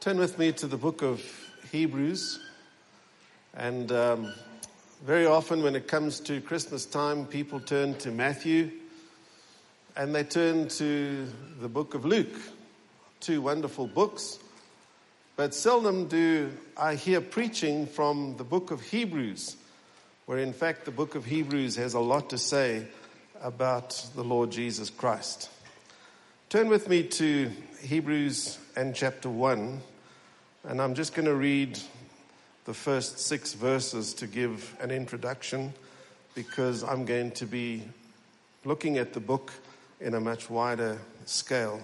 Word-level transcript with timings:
Turn 0.00 0.16
with 0.16 0.38
me 0.38 0.50
to 0.52 0.66
the 0.66 0.78
book 0.78 1.02
of 1.02 1.22
Hebrews. 1.70 2.40
And 3.52 3.92
um, 3.92 4.32
very 5.04 5.26
often, 5.26 5.62
when 5.62 5.76
it 5.76 5.88
comes 5.88 6.20
to 6.20 6.40
Christmas 6.40 6.86
time, 6.86 7.26
people 7.26 7.60
turn 7.60 7.92
to 7.98 8.10
Matthew 8.10 8.70
and 9.96 10.14
they 10.14 10.24
turn 10.24 10.68
to 10.68 11.28
the 11.60 11.68
book 11.68 11.92
of 11.92 12.06
Luke. 12.06 12.34
Two 13.20 13.42
wonderful 13.42 13.86
books. 13.86 14.38
But 15.36 15.54
seldom 15.54 16.08
do 16.08 16.50
I 16.78 16.94
hear 16.94 17.20
preaching 17.20 17.86
from 17.86 18.38
the 18.38 18.44
book 18.44 18.70
of 18.70 18.80
Hebrews, 18.80 19.58
where 20.24 20.38
in 20.38 20.54
fact 20.54 20.86
the 20.86 20.92
book 20.92 21.14
of 21.14 21.26
Hebrews 21.26 21.76
has 21.76 21.92
a 21.92 22.00
lot 22.00 22.30
to 22.30 22.38
say 22.38 22.86
about 23.42 24.02
the 24.14 24.24
Lord 24.24 24.50
Jesus 24.50 24.88
Christ. 24.88 25.50
Turn 26.48 26.68
with 26.68 26.88
me 26.88 27.02
to 27.02 27.52
Hebrews 27.82 28.58
and 28.76 28.94
chapter 28.94 29.30
1. 29.30 29.80
And 30.64 30.82
I'm 30.82 30.94
just 30.94 31.14
going 31.14 31.26
to 31.26 31.34
read 31.34 31.78
the 32.66 32.74
first 32.74 33.18
six 33.18 33.54
verses 33.54 34.12
to 34.14 34.26
give 34.26 34.76
an 34.80 34.90
introduction 34.90 35.72
because 36.34 36.84
I'm 36.84 37.06
going 37.06 37.30
to 37.32 37.46
be 37.46 37.82
looking 38.64 38.98
at 38.98 39.14
the 39.14 39.20
book 39.20 39.52
in 39.98 40.14
a 40.14 40.20
much 40.20 40.50
wider 40.50 40.98
scale. 41.24 41.80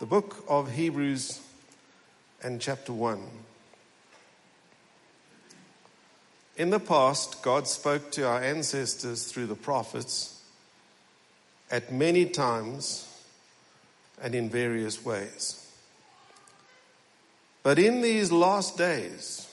The 0.00 0.06
book 0.06 0.42
of 0.48 0.72
Hebrews 0.72 1.40
and 2.42 2.58
chapter 2.58 2.92
1. 2.92 3.20
In 6.56 6.70
the 6.70 6.80
past, 6.80 7.42
God 7.42 7.68
spoke 7.68 8.10
to 8.12 8.26
our 8.26 8.42
ancestors 8.42 9.30
through 9.30 9.46
the 9.46 9.54
prophets 9.54 10.42
at 11.70 11.92
many 11.92 12.24
times 12.24 13.06
and 14.22 14.34
in 14.34 14.50
various 14.50 15.04
ways. 15.04 15.66
But 17.62 17.78
in 17.78 18.00
these 18.00 18.32
last 18.32 18.78
days, 18.78 19.46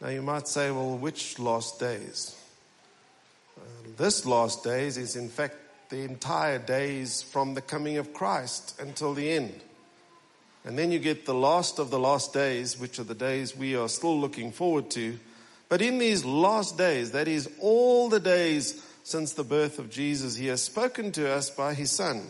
now 0.00 0.08
you 0.08 0.22
might 0.22 0.48
say, 0.48 0.70
well, 0.70 0.96
which 0.96 1.38
last 1.38 1.80
days? 1.80 2.36
This 3.96 4.24
last 4.26 4.62
days 4.62 4.96
is 4.96 5.16
in 5.16 5.28
fact 5.28 5.56
the 5.90 6.02
entire 6.02 6.58
days 6.58 7.22
from 7.22 7.54
the 7.54 7.62
coming 7.62 7.96
of 7.96 8.12
Christ 8.12 8.80
until 8.80 9.14
the 9.14 9.30
end. 9.30 9.60
And 10.64 10.78
then 10.78 10.92
you 10.92 10.98
get 10.98 11.24
the 11.24 11.34
last 11.34 11.78
of 11.78 11.90
the 11.90 11.98
last 11.98 12.32
days, 12.32 12.78
which 12.78 12.98
are 12.98 13.04
the 13.04 13.14
days 13.14 13.56
we 13.56 13.74
are 13.74 13.88
still 13.88 14.20
looking 14.20 14.52
forward 14.52 14.90
to. 14.90 15.18
But 15.68 15.82
in 15.82 15.98
these 15.98 16.24
last 16.24 16.76
days, 16.76 17.12
that 17.12 17.26
is 17.26 17.48
all 17.58 18.08
the 18.08 18.20
days 18.20 18.82
since 19.02 19.32
the 19.32 19.44
birth 19.44 19.78
of 19.78 19.90
Jesus, 19.90 20.36
he 20.36 20.48
has 20.48 20.62
spoken 20.62 21.10
to 21.12 21.30
us 21.30 21.48
by 21.48 21.74
his 21.74 21.90
Son 21.90 22.22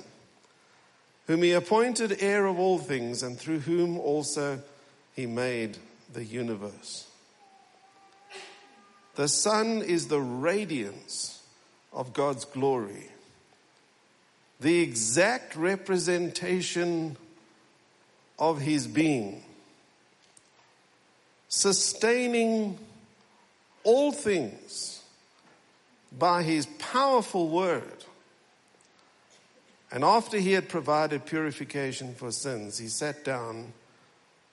whom 1.28 1.42
he 1.42 1.52
appointed 1.52 2.16
heir 2.20 2.46
of 2.46 2.58
all 2.58 2.78
things, 2.78 3.22
and 3.22 3.38
through 3.38 3.60
whom 3.60 3.98
also 3.98 4.60
he 5.14 5.26
made 5.26 5.76
the 6.12 6.24
universe. 6.24 7.06
The 9.14 9.28
Son 9.28 9.82
is 9.82 10.08
the 10.08 10.20
radiance 10.20 11.42
of 11.92 12.14
God's 12.14 12.46
glory, 12.46 13.10
the 14.58 14.80
exact 14.80 15.54
representation 15.54 17.18
of 18.38 18.62
his 18.62 18.86
being, 18.86 19.42
sustaining 21.48 22.78
all 23.84 24.12
things 24.12 25.02
by 26.18 26.42
his 26.42 26.64
powerful 26.78 27.50
word 27.50 27.97
and 29.90 30.04
after 30.04 30.38
he 30.38 30.52
had 30.52 30.68
provided 30.68 31.24
purification 31.24 32.14
for 32.14 32.30
sins, 32.30 32.78
he 32.78 32.88
sat 32.88 33.24
down 33.24 33.72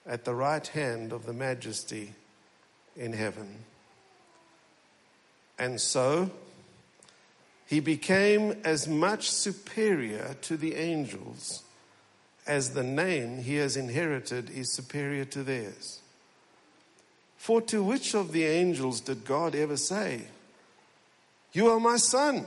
at 0.06 0.24
the 0.24 0.36
right 0.36 0.66
hand 0.68 1.12
of 1.12 1.26
the 1.26 1.34
majesty 1.34 2.14
in 2.96 3.14
heaven. 3.14 3.64
And 5.60 5.82
so 5.82 6.30
he 7.66 7.80
became 7.80 8.62
as 8.64 8.88
much 8.88 9.30
superior 9.30 10.36
to 10.44 10.58
the 10.58 10.76
angels 10.76 11.64
as 12.48 12.72
the 12.72 12.84
name 12.84 13.40
he 13.40 13.56
has 13.56 13.76
inherited 13.76 14.50
is 14.52 14.74
superior 14.74 15.26
to 15.26 15.44
theirs. 15.44 16.00
For 17.38 17.62
to 17.62 17.84
which 17.84 18.14
of 18.14 18.32
the 18.32 18.46
angels 18.46 19.02
did 19.02 19.26
God 19.26 19.56
ever 19.56 19.78
say, 19.78 20.22
You 21.54 21.70
are 21.70 21.80
my 21.80 21.98
son? 21.98 22.46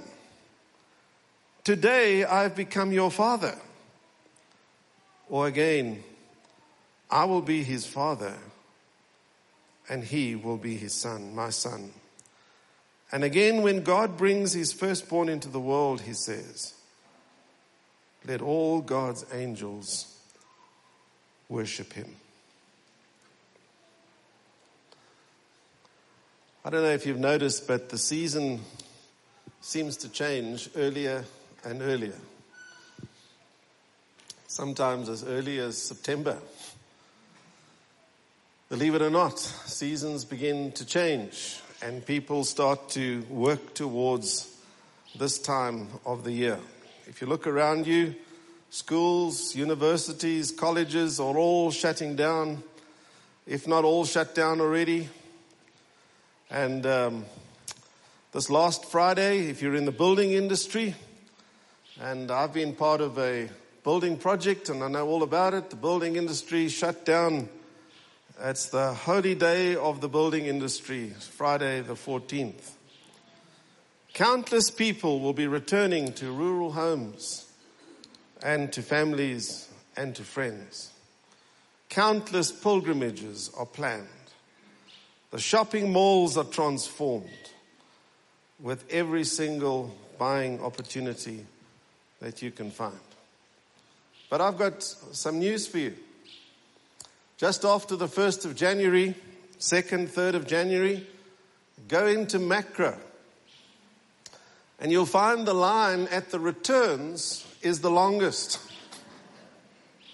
Today 1.68 2.24
I've 2.24 2.56
become 2.56 2.92
your 2.92 3.10
father. 3.10 3.54
Or 5.28 5.46
again, 5.46 6.02
I 7.10 7.26
will 7.26 7.42
be 7.42 7.62
his 7.62 7.84
father 7.84 8.32
and 9.86 10.02
he 10.02 10.34
will 10.34 10.56
be 10.56 10.78
his 10.78 10.94
son, 10.94 11.34
my 11.34 11.50
son. 11.50 11.92
And 13.12 13.22
again, 13.22 13.60
when 13.60 13.82
God 13.82 14.16
brings 14.16 14.54
his 14.54 14.72
firstborn 14.72 15.28
into 15.28 15.50
the 15.50 15.60
world, 15.60 16.00
he 16.00 16.14
says, 16.14 16.72
Let 18.26 18.40
all 18.40 18.80
God's 18.80 19.26
angels 19.30 20.18
worship 21.50 21.92
him. 21.92 22.16
I 26.64 26.70
don't 26.70 26.82
know 26.82 26.92
if 26.92 27.04
you've 27.04 27.18
noticed, 27.18 27.68
but 27.68 27.90
the 27.90 27.98
season 27.98 28.60
seems 29.60 29.98
to 29.98 30.08
change 30.08 30.70
earlier 30.74 31.26
and 31.64 31.82
earlier. 31.82 32.14
Sometimes 34.46 35.08
as 35.08 35.24
early 35.24 35.58
as 35.58 35.80
September. 35.80 36.38
Believe 38.68 38.94
it 38.94 39.02
or 39.02 39.10
not, 39.10 39.38
seasons 39.38 40.24
begin 40.24 40.72
to 40.72 40.84
change 40.84 41.60
and 41.80 42.04
people 42.04 42.44
start 42.44 42.88
to 42.90 43.22
work 43.30 43.74
towards 43.74 44.54
this 45.18 45.38
time 45.38 45.88
of 46.04 46.24
the 46.24 46.32
year. 46.32 46.58
If 47.06 47.20
you 47.20 47.26
look 47.26 47.46
around 47.46 47.86
you, 47.86 48.14
schools, 48.70 49.54
universities, 49.54 50.50
colleges 50.50 51.20
are 51.20 51.36
all 51.36 51.70
shutting 51.70 52.16
down, 52.16 52.62
if 53.46 53.66
not 53.66 53.84
all 53.84 54.04
shut 54.04 54.34
down 54.34 54.60
already. 54.60 55.08
And 56.50 56.84
um, 56.84 57.24
this 58.32 58.50
last 58.50 58.84
Friday, 58.86 59.48
if 59.48 59.62
you're 59.62 59.74
in 59.74 59.84
the 59.84 59.92
building 59.92 60.32
industry, 60.32 60.94
and 62.00 62.30
I've 62.30 62.52
been 62.52 62.74
part 62.74 63.00
of 63.00 63.18
a 63.18 63.48
building 63.82 64.16
project 64.16 64.68
and 64.68 64.84
I 64.84 64.88
know 64.88 65.08
all 65.08 65.24
about 65.24 65.54
it. 65.54 65.70
The 65.70 65.76
building 65.76 66.14
industry 66.14 66.68
shut 66.68 67.04
down. 67.04 67.48
It's 68.40 68.66
the 68.66 68.94
holy 68.94 69.34
day 69.34 69.74
of 69.74 70.00
the 70.00 70.08
building 70.08 70.46
industry, 70.46 71.12
Friday 71.18 71.80
the 71.80 71.94
14th. 71.94 72.70
Countless 74.14 74.70
people 74.70 75.18
will 75.20 75.32
be 75.32 75.48
returning 75.48 76.12
to 76.14 76.30
rural 76.30 76.72
homes 76.72 77.50
and 78.42 78.72
to 78.72 78.82
families 78.82 79.68
and 79.96 80.14
to 80.14 80.22
friends. 80.22 80.92
Countless 81.88 82.52
pilgrimages 82.52 83.50
are 83.58 83.66
planned. 83.66 84.06
The 85.32 85.40
shopping 85.40 85.92
malls 85.92 86.36
are 86.36 86.44
transformed 86.44 87.50
with 88.60 88.84
every 88.88 89.24
single 89.24 89.96
buying 90.16 90.60
opportunity 90.62 91.44
that 92.20 92.42
you 92.42 92.50
can 92.50 92.70
find. 92.70 92.98
But 94.30 94.40
I've 94.40 94.58
got 94.58 94.82
some 94.82 95.38
news 95.38 95.66
for 95.66 95.78
you. 95.78 95.94
Just 97.36 97.64
after 97.64 97.96
the 97.96 98.08
1st 98.08 98.44
of 98.44 98.56
January, 98.56 99.14
2nd, 99.58 100.08
3rd 100.08 100.34
of 100.34 100.46
January, 100.46 101.06
go 101.86 102.06
into 102.06 102.38
Makro. 102.38 102.98
And 104.80 104.92
you'll 104.92 105.06
find 105.06 105.46
the 105.46 105.54
line 105.54 106.08
at 106.08 106.30
the 106.30 106.38
returns 106.38 107.46
is 107.62 107.80
the 107.80 107.90
longest. 107.90 108.60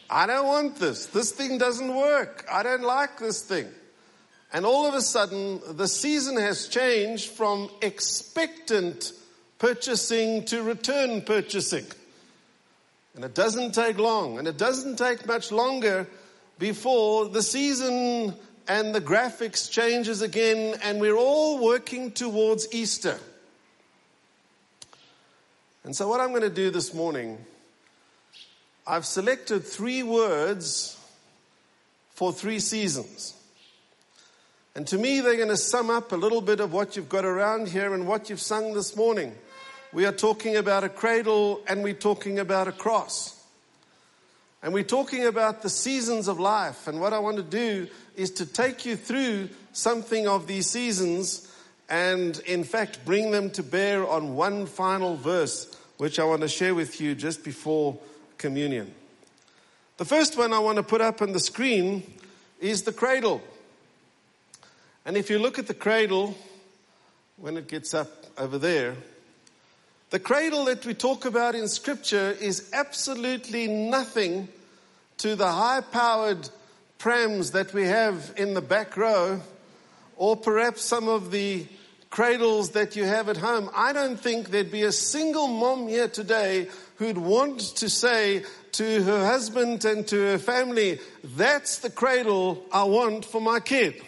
I 0.09 0.26
don't 0.26 0.47
want 0.47 0.76
this. 0.76 1.06
This 1.06 1.32
thing 1.32 1.58
doesn't 1.58 1.94
work. 1.94 2.46
I 2.50 2.62
don't 2.62 2.82
like 2.82 3.19
this 3.19 3.43
thing. 3.43 3.69
And 4.52 4.64
all 4.64 4.87
of 4.87 4.94
a 4.94 5.00
sudden, 5.00 5.61
the 5.76 5.88
season 5.88 6.37
has 6.37 6.69
changed 6.69 7.31
from 7.31 7.69
expectant 7.82 9.12
purchasing 9.59 10.45
to 10.47 10.62
return 10.62 11.23
purchasing. 11.23 11.87
And 13.15 13.25
it 13.25 13.35
doesn't 13.35 13.75
take 13.75 13.99
long, 13.99 14.39
and 14.39 14.49
it 14.49 14.56
doesn't 14.56 14.97
take 14.97 15.27
much 15.27 15.53
longer 15.53 16.09
before 16.59 17.29
the 17.29 17.43
season 17.43 18.35
and 18.67 18.95
the 18.95 19.01
graphics 19.01 19.71
changes 19.71 20.23
again, 20.23 20.79
and 20.83 21.01
we're 21.01 21.17
all 21.17 21.62
working 21.62 22.11
towards 22.11 22.73
Easter. 22.73 23.19
And 25.85 25.95
so, 25.95 26.09
what 26.09 26.21
I'm 26.21 26.31
going 26.31 26.43
to 26.43 26.49
do 26.49 26.71
this 26.71 26.95
morning, 26.95 27.39
I've 28.87 29.05
selected 29.05 29.65
three 29.65 30.03
words 30.03 30.99
for 32.15 32.33
three 32.33 32.59
seasons. 32.59 33.33
And 34.76 34.87
to 34.88 34.99
me, 34.99 35.21
they're 35.21 35.37
going 35.37 35.49
to 35.50 35.56
sum 35.56 35.88
up 35.88 36.11
a 36.11 36.17
little 36.17 36.41
bit 36.41 36.59
of 36.59 36.73
what 36.73 36.97
you've 36.97 37.09
got 37.09 37.25
around 37.25 37.69
here 37.69 37.94
and 37.94 38.09
what 38.09 38.29
you've 38.29 38.41
sung 38.41 38.75
this 38.75 38.97
morning. 38.97 39.32
We 39.93 40.05
are 40.05 40.12
talking 40.12 40.56
about 40.56 40.82
a 40.82 40.88
cradle 40.88 41.62
and 41.69 41.85
we're 41.85 41.94
talking 41.94 42.41
about 42.41 42.67
a 42.67 42.73
cross. 42.73 43.41
And 44.65 44.75
we're 44.75 44.82
talking 44.82 45.26
about 45.26 45.62
the 45.62 45.69
seasons 45.69 46.26
of 46.26 46.41
life. 46.41 46.88
And 46.88 47.00
what 47.00 47.12
I 47.12 47.21
want 47.21 47.37
to 47.37 47.44
do 47.44 47.87
is 48.17 48.32
to 48.32 48.47
take 48.47 48.85
you 48.85 48.97
through 48.97 49.50
something 49.73 50.26
of 50.26 50.49
these 50.49 50.69
seasons 50.69 51.53
and, 51.88 52.37
in 52.41 52.65
fact, 52.65 53.05
bring 53.05 53.31
them 53.31 53.50
to 53.50 53.62
bear 53.62 54.09
on 54.09 54.35
one 54.35 54.67
final 54.67 55.17
verse, 55.17 55.77
which 55.99 56.19
I 56.19 56.25
want 56.25 56.41
to 56.41 56.49
share 56.49 56.75
with 56.75 57.00
you 57.00 57.15
just 57.15 57.44
before 57.44 57.97
communion. 58.38 58.93
The 59.99 60.05
first 60.05 60.37
one 60.37 60.53
I 60.53 60.59
want 60.59 60.77
to 60.79 60.82
put 60.82 61.00
up 61.00 61.23
on 61.23 61.31
the 61.31 61.38
screen 61.38 62.03
is 62.59 62.82
the 62.82 62.93
cradle. 62.93 63.41
And 65.06 65.19
if 65.19 65.29
you 65.29 65.39
look 65.39 65.59
at 65.59 65.67
the 65.67 65.75
cradle, 65.75 66.35
when 67.37 67.59
it 67.59 67.69
gets 67.69 67.93
up 67.93 68.09
over 68.39 68.56
there, 68.56 68.97
the 70.09 70.19
cradle 70.19 70.65
that 70.67 70.87
we 70.87 70.95
talk 70.95 71.27
about 71.27 71.55
in 71.55 71.69
Scripture 71.69 72.35
is 72.41 72.71
absolutely 72.73 73.67
nothing 73.67 74.49
to 75.19 75.37
the 75.37 75.51
high 75.51 75.83
powered 75.83 76.49
prams 76.97 77.51
that 77.51 77.75
we 77.75 77.85
have 77.85 78.33
in 78.39 78.55
the 78.55 78.62
back 78.62 78.97
row, 78.97 79.43
or 80.17 80.37
perhaps 80.37 80.83
some 80.83 81.09
of 81.09 81.31
the 81.31 81.67
cradles 82.09 82.71
that 82.71 82.97
you 82.97 83.05
have 83.05 83.29
at 83.29 83.37
home. 83.37 83.69
I 83.75 83.93
don't 83.93 84.19
think 84.19 84.49
there'd 84.49 84.71
be 84.71 84.85
a 84.85 84.93
single 84.93 85.49
mom 85.49 85.87
here 85.87 86.09
today 86.09 86.69
who'd 86.97 87.19
want 87.19 87.61
to 87.61 87.91
say 87.91 88.45
to 88.73 89.03
her 89.03 89.27
husband 89.27 89.85
and 89.85 90.06
to 90.09 90.17
her 90.17 90.39
family, 90.39 90.99
That's 91.23 91.81
the 91.81 91.91
cradle 91.91 92.65
I 92.73 92.85
want 92.85 93.27
for 93.27 93.41
my 93.41 93.61
kid. 93.61 94.01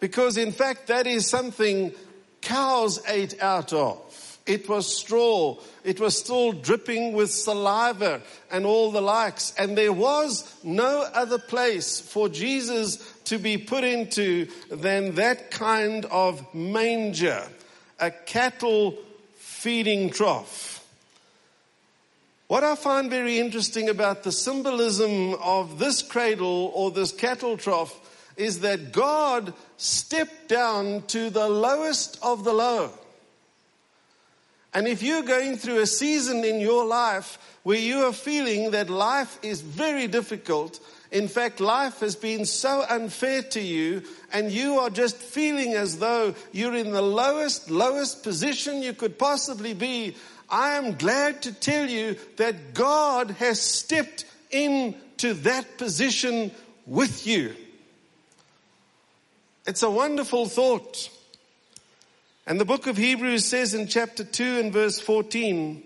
Because 0.00 0.36
in 0.36 0.52
fact, 0.52 0.86
that 0.88 1.06
is 1.06 1.26
something 1.26 1.92
cows 2.40 3.00
ate 3.08 3.42
out 3.42 3.72
of. 3.72 4.08
It 4.46 4.66
was 4.66 4.86
straw. 4.86 5.58
It 5.84 6.00
was 6.00 6.16
still 6.16 6.52
dripping 6.52 7.12
with 7.12 7.30
saliva 7.30 8.22
and 8.50 8.64
all 8.64 8.90
the 8.90 9.02
likes. 9.02 9.52
And 9.58 9.76
there 9.76 9.92
was 9.92 10.50
no 10.64 11.06
other 11.12 11.38
place 11.38 12.00
for 12.00 12.30
Jesus 12.30 12.96
to 13.24 13.38
be 13.38 13.58
put 13.58 13.84
into 13.84 14.48
than 14.70 15.16
that 15.16 15.50
kind 15.50 16.06
of 16.06 16.54
manger, 16.54 17.42
a 18.00 18.10
cattle 18.10 18.96
feeding 19.36 20.08
trough. 20.08 20.82
What 22.46 22.64
I 22.64 22.74
find 22.74 23.10
very 23.10 23.38
interesting 23.38 23.90
about 23.90 24.22
the 24.22 24.32
symbolism 24.32 25.34
of 25.34 25.78
this 25.78 26.00
cradle 26.00 26.72
or 26.74 26.90
this 26.90 27.12
cattle 27.12 27.58
trough 27.58 27.94
is 28.38 28.60
that 28.60 28.92
God 28.92 29.52
stepped 29.76 30.48
down 30.48 31.02
to 31.08 31.28
the 31.28 31.48
lowest 31.48 32.18
of 32.22 32.44
the 32.44 32.54
low. 32.54 32.90
And 34.72 34.86
if 34.86 35.02
you're 35.02 35.22
going 35.22 35.56
through 35.56 35.80
a 35.80 35.86
season 35.86 36.44
in 36.44 36.60
your 36.60 36.86
life 36.86 37.38
where 37.64 37.78
you 37.78 38.04
are 38.04 38.12
feeling 38.12 38.70
that 38.70 38.88
life 38.88 39.38
is 39.42 39.60
very 39.60 40.06
difficult, 40.06 40.78
in 41.10 41.26
fact, 41.26 41.58
life 41.58 42.00
has 42.00 42.14
been 42.14 42.44
so 42.44 42.84
unfair 42.88 43.42
to 43.42 43.60
you, 43.60 44.02
and 44.32 44.52
you 44.52 44.78
are 44.78 44.90
just 44.90 45.16
feeling 45.16 45.72
as 45.72 45.98
though 45.98 46.34
you're 46.52 46.74
in 46.74 46.92
the 46.92 47.02
lowest, 47.02 47.70
lowest 47.70 48.22
position 48.22 48.82
you 48.82 48.92
could 48.92 49.18
possibly 49.18 49.72
be, 49.72 50.14
I 50.50 50.74
am 50.74 50.94
glad 50.94 51.42
to 51.42 51.52
tell 51.52 51.88
you 51.88 52.16
that 52.36 52.74
God 52.74 53.32
has 53.32 53.60
stepped 53.60 54.26
into 54.50 55.34
that 55.34 55.78
position 55.78 56.50
with 56.86 57.26
you. 57.26 57.54
It's 59.68 59.82
a 59.82 59.90
wonderful 59.90 60.46
thought. 60.46 61.10
And 62.46 62.58
the 62.58 62.64
book 62.64 62.86
of 62.86 62.96
Hebrews 62.96 63.44
says 63.44 63.74
in 63.74 63.86
chapter 63.86 64.24
2 64.24 64.60
and 64.60 64.72
verse 64.72 64.98
14, 64.98 65.82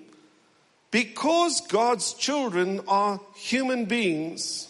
because 0.92 1.60
God's 1.62 2.14
children 2.14 2.82
are 2.86 3.20
human 3.34 3.86
beings 3.86 4.68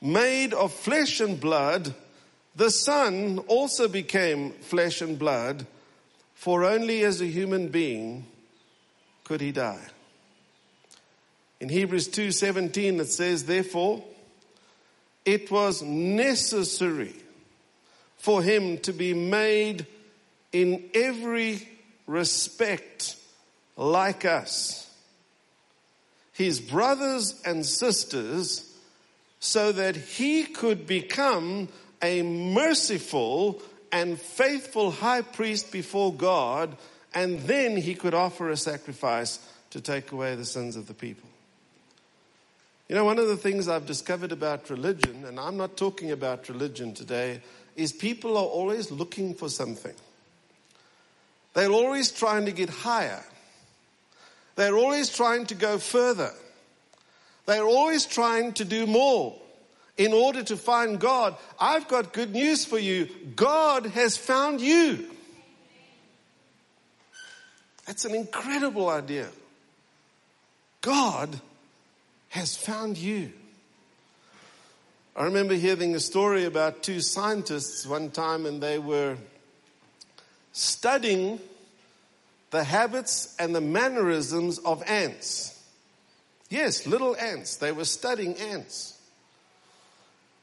made 0.00 0.54
of 0.54 0.72
flesh 0.72 1.18
and 1.18 1.40
blood, 1.40 1.92
the 2.54 2.70
Son 2.70 3.40
also 3.48 3.88
became 3.88 4.52
flesh 4.52 5.02
and 5.02 5.18
blood, 5.18 5.66
for 6.34 6.64
only 6.64 7.02
as 7.02 7.20
a 7.20 7.26
human 7.26 7.66
being 7.66 8.26
could 9.24 9.40
he 9.40 9.50
die. 9.50 9.88
In 11.58 11.68
Hebrews 11.68 12.06
2:17 12.06 13.00
it 13.00 13.06
says 13.06 13.46
therefore 13.46 14.04
it 15.24 15.50
was 15.50 15.82
necessary 15.82 17.19
for 18.20 18.42
him 18.42 18.76
to 18.78 18.92
be 18.92 19.14
made 19.14 19.86
in 20.52 20.90
every 20.94 21.66
respect 22.06 23.16
like 23.76 24.24
us, 24.26 24.88
his 26.32 26.60
brothers 26.60 27.40
and 27.46 27.64
sisters, 27.64 28.70
so 29.40 29.72
that 29.72 29.96
he 29.96 30.44
could 30.44 30.86
become 30.86 31.68
a 32.02 32.22
merciful 32.22 33.62
and 33.90 34.20
faithful 34.20 34.90
high 34.90 35.22
priest 35.22 35.72
before 35.72 36.12
God, 36.12 36.76
and 37.14 37.40
then 37.40 37.76
he 37.76 37.94
could 37.94 38.12
offer 38.12 38.50
a 38.50 38.56
sacrifice 38.56 39.38
to 39.70 39.80
take 39.80 40.12
away 40.12 40.34
the 40.34 40.44
sins 40.44 40.76
of 40.76 40.86
the 40.86 40.94
people. 40.94 41.28
You 42.88 42.96
know, 42.96 43.04
one 43.04 43.18
of 43.18 43.28
the 43.28 43.36
things 43.36 43.68
I've 43.68 43.86
discovered 43.86 44.32
about 44.32 44.68
religion, 44.68 45.24
and 45.24 45.38
I'm 45.38 45.56
not 45.56 45.76
talking 45.76 46.10
about 46.10 46.48
religion 46.48 46.92
today, 46.92 47.40
is 47.76 47.92
people 47.92 48.36
are 48.36 48.44
always 48.44 48.90
looking 48.90 49.34
for 49.34 49.48
something. 49.48 49.94
They're 51.54 51.70
always 51.70 52.10
trying 52.10 52.46
to 52.46 52.52
get 52.52 52.68
higher. 52.70 53.24
They're 54.56 54.76
always 54.76 55.08
trying 55.08 55.46
to 55.46 55.54
go 55.54 55.78
further. 55.78 56.32
They're 57.46 57.64
always 57.64 58.06
trying 58.06 58.52
to 58.54 58.64
do 58.64 58.86
more 58.86 59.36
in 59.96 60.12
order 60.12 60.42
to 60.44 60.56
find 60.56 61.00
God. 61.00 61.36
I've 61.58 61.88
got 61.88 62.12
good 62.12 62.32
news 62.32 62.64
for 62.64 62.78
you. 62.78 63.08
God 63.36 63.86
has 63.86 64.16
found 64.16 64.60
you. 64.60 65.10
That's 67.86 68.04
an 68.04 68.14
incredible 68.14 68.88
idea. 68.88 69.28
God 70.80 71.40
has 72.28 72.56
found 72.56 72.96
you. 72.96 73.32
I 75.16 75.24
remember 75.24 75.54
hearing 75.54 75.94
a 75.94 76.00
story 76.00 76.44
about 76.44 76.82
two 76.82 77.00
scientists 77.00 77.84
one 77.86 78.10
time, 78.10 78.46
and 78.46 78.62
they 78.62 78.78
were 78.78 79.16
studying 80.52 81.40
the 82.50 82.62
habits 82.64 83.34
and 83.38 83.54
the 83.54 83.60
mannerisms 83.60 84.58
of 84.58 84.82
ants. 84.86 85.60
Yes, 86.48 86.86
little 86.86 87.16
ants. 87.16 87.56
They 87.56 87.72
were 87.72 87.84
studying 87.84 88.36
ants. 88.36 88.99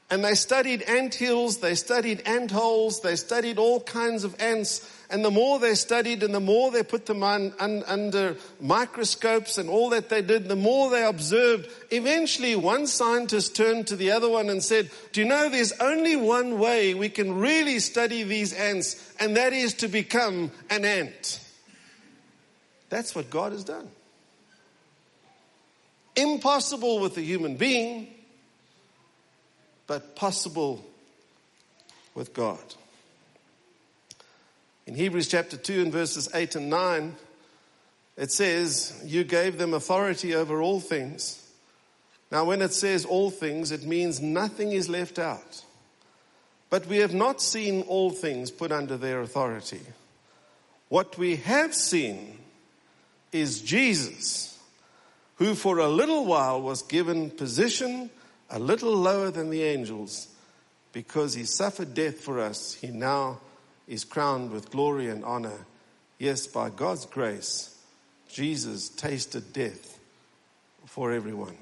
And 0.10 0.24
they 0.24 0.36
studied 0.36 0.84
ant 0.84 1.16
hills, 1.16 1.58
they 1.58 1.76
studied 1.76 2.22
ant 2.26 2.50
holes, 2.50 3.02
they 3.02 3.18
studied 3.18 3.58
all 3.58 3.82
kinds 3.82 4.24
of 4.24 4.40
ants. 4.42 4.90
And 5.10 5.24
the 5.24 5.32
more 5.32 5.60
they 5.60 5.76
studied 5.76 6.24
and 6.24 6.34
the 6.34 6.40
more 6.40 6.72
they 6.72 6.84
put 6.84 7.06
them 7.06 7.24
on, 7.24 7.54
un, 7.60 7.84
under 7.86 8.38
microscopes 8.62 9.58
and 9.58 9.70
all 9.70 9.90
that 9.90 10.08
they 10.08 10.22
did, 10.22 10.48
the 10.48 10.56
more 10.56 10.90
they 10.90 11.04
observed. 11.04 11.70
Eventually, 11.92 12.56
one 12.56 12.88
scientist 12.88 13.54
turned 13.54 13.88
to 13.88 13.98
the 13.98 14.12
other 14.12 14.30
one 14.30 14.50
and 14.50 14.64
said, 14.64 14.90
Do 15.12 15.22
you 15.22 15.28
know 15.28 15.50
there's 15.50 15.74
only 15.74 16.16
one 16.16 16.58
way 16.58 16.94
we 16.94 17.10
can 17.10 17.36
really 17.36 17.80
study 17.80 18.24
these 18.24 18.54
ants, 18.54 19.14
and 19.20 19.36
that 19.36 19.52
is 19.52 19.74
to 19.76 19.90
become 19.90 20.52
an 20.70 20.86
ant? 20.86 21.42
That's 22.90 23.14
what 23.14 23.30
God 23.30 23.52
has 23.52 23.66
done. 23.66 23.90
Impossible 26.16 27.02
with 27.02 27.18
a 27.18 27.22
human 27.22 27.58
being 27.58 28.08
but 29.88 30.16
possible 30.16 30.86
with 32.14 32.34
God. 32.34 32.60
In 34.86 34.96
Hebrews 34.96 35.28
chapter 35.28 35.58
2 35.58 35.82
and 35.82 35.92
verses 35.92 36.30
8 36.34 36.56
and 36.56 36.70
9, 36.70 37.16
it 38.18 38.32
says, 38.32 39.02
You 39.06 39.24
gave 39.24 39.58
them 39.58 39.74
authority 39.74 40.36
over 40.36 40.62
all 40.62 40.80
things. 40.80 41.44
Now, 42.32 42.46
when 42.46 42.62
it 42.62 42.74
says 42.74 43.06
all 43.06 43.30
things, 43.30 43.72
it 43.72 43.84
means 43.84 44.22
nothing 44.22 44.72
is 44.72 44.90
left 44.90 45.20
out. 45.20 45.64
But 46.70 46.88
we 46.88 46.98
have 46.98 47.14
not 47.14 47.42
seen 47.42 47.84
all 47.84 48.10
things 48.10 48.52
put 48.52 48.72
under 48.72 48.98
their 48.98 49.22
authority. 49.22 49.82
What 50.90 51.18
we 51.18 51.38
have 51.38 51.74
seen 51.74 52.38
is 53.32 53.62
Jesus, 53.62 54.58
who 55.36 55.54
for 55.54 55.78
a 55.80 55.88
little 55.88 56.26
while 56.26 56.62
was 56.62 56.82
given 56.82 57.30
position 57.30 58.10
a 58.50 58.60
little 58.60 58.96
lower 58.96 59.32
than 59.32 59.50
the 59.50 59.64
angels, 59.64 60.28
because 60.94 61.34
he 61.34 61.44
suffered 61.44 61.94
death 61.94 62.20
for 62.20 62.40
us, 62.40 62.74
he 62.74 62.88
now 62.88 63.40
is 63.88 64.04
crowned 64.04 64.52
with 64.52 64.72
glory 64.72 65.10
and 65.10 65.24
honor. 65.24 65.66
Yes, 66.18 66.48
by 66.48 66.70
God's 66.70 67.06
grace, 67.06 67.78
Jesus 68.30 68.90
tasted 68.90 69.54
death 69.54 70.00
for 70.86 71.12
everyone. 71.12 71.58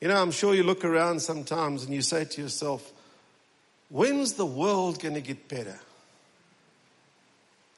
You 0.00 0.08
know, 0.08 0.20
I'm 0.20 0.32
sure 0.32 0.54
you 0.54 0.64
look 0.64 0.84
around 0.84 1.20
sometimes 1.20 1.84
and 1.84 1.94
you 1.94 2.02
say 2.02 2.24
to 2.24 2.42
yourself, 2.42 2.92
when's 3.88 4.34
the 4.34 4.44
world 4.44 5.00
going 5.00 5.14
to 5.14 5.20
get 5.20 5.48
better? 5.48 5.70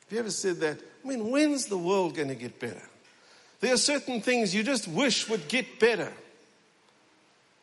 Have 0.02 0.10
you 0.10 0.18
ever 0.18 0.30
said 0.30 0.56
that? 0.56 0.78
I 1.04 1.08
mean, 1.08 1.30
when's 1.30 1.66
the 1.66 1.78
world 1.78 2.16
going 2.16 2.28
to 2.28 2.34
get 2.34 2.58
better? 2.58 2.82
There 3.60 3.72
are 3.72 3.78
certain 3.78 4.20
things 4.20 4.54
you 4.54 4.62
just 4.62 4.88
wish 4.88 5.28
would 5.28 5.46
get 5.48 5.78
better. 5.78 6.12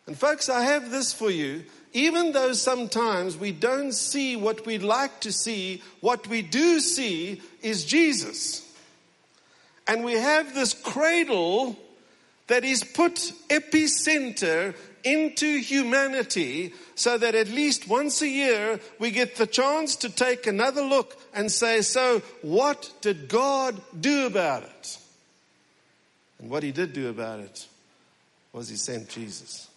And 0.08 0.18
folks, 0.18 0.50
I 0.50 0.62
have 0.64 0.92
this 0.92 1.14
for 1.14 1.32
you. 1.32 1.64
Even 1.94 2.32
though 2.32 2.54
sometimes 2.54 3.38
we 3.38 3.52
don't 3.52 3.94
see 3.94 4.36
what 4.36 4.66
we'd 4.66 4.84
like 4.84 5.22
to 5.22 5.32
see, 5.32 5.82
what 6.02 6.28
we 6.28 6.42
do 6.42 6.80
see 6.80 7.42
is 7.62 7.86
Jesus. 7.86 8.68
And 9.88 10.04
we 10.04 10.14
have 10.14 10.56
this 10.56 10.74
cradle 10.74 11.78
that 12.48 12.66
is 12.66 12.84
put 12.84 13.16
epicenter 13.50 14.76
into 15.04 15.60
humanity 15.60 16.74
so 16.96 17.18
that 17.18 17.36
at 17.36 17.50
least 17.50 17.88
once 17.88 18.22
a 18.22 18.28
year 18.28 18.80
we 19.00 19.12
get 19.12 19.36
the 19.36 19.48
chance 19.48 19.98
to 19.98 20.10
take 20.10 20.48
another 20.48 20.82
look 20.82 21.18
and 21.34 21.52
say, 21.52 21.82
so 21.82 22.22
what 22.42 22.92
did 23.02 23.28
God 23.28 23.80
do 24.00 24.26
about 24.26 24.64
it? 24.64 24.98
And 26.40 26.50
what 26.50 26.64
he 26.64 26.72
did 26.72 26.94
do 26.94 27.10
about 27.10 27.40
it 27.40 27.68
was 28.52 28.70
he 28.70 28.78
sent 28.78 29.10
Jesus. 29.10 29.68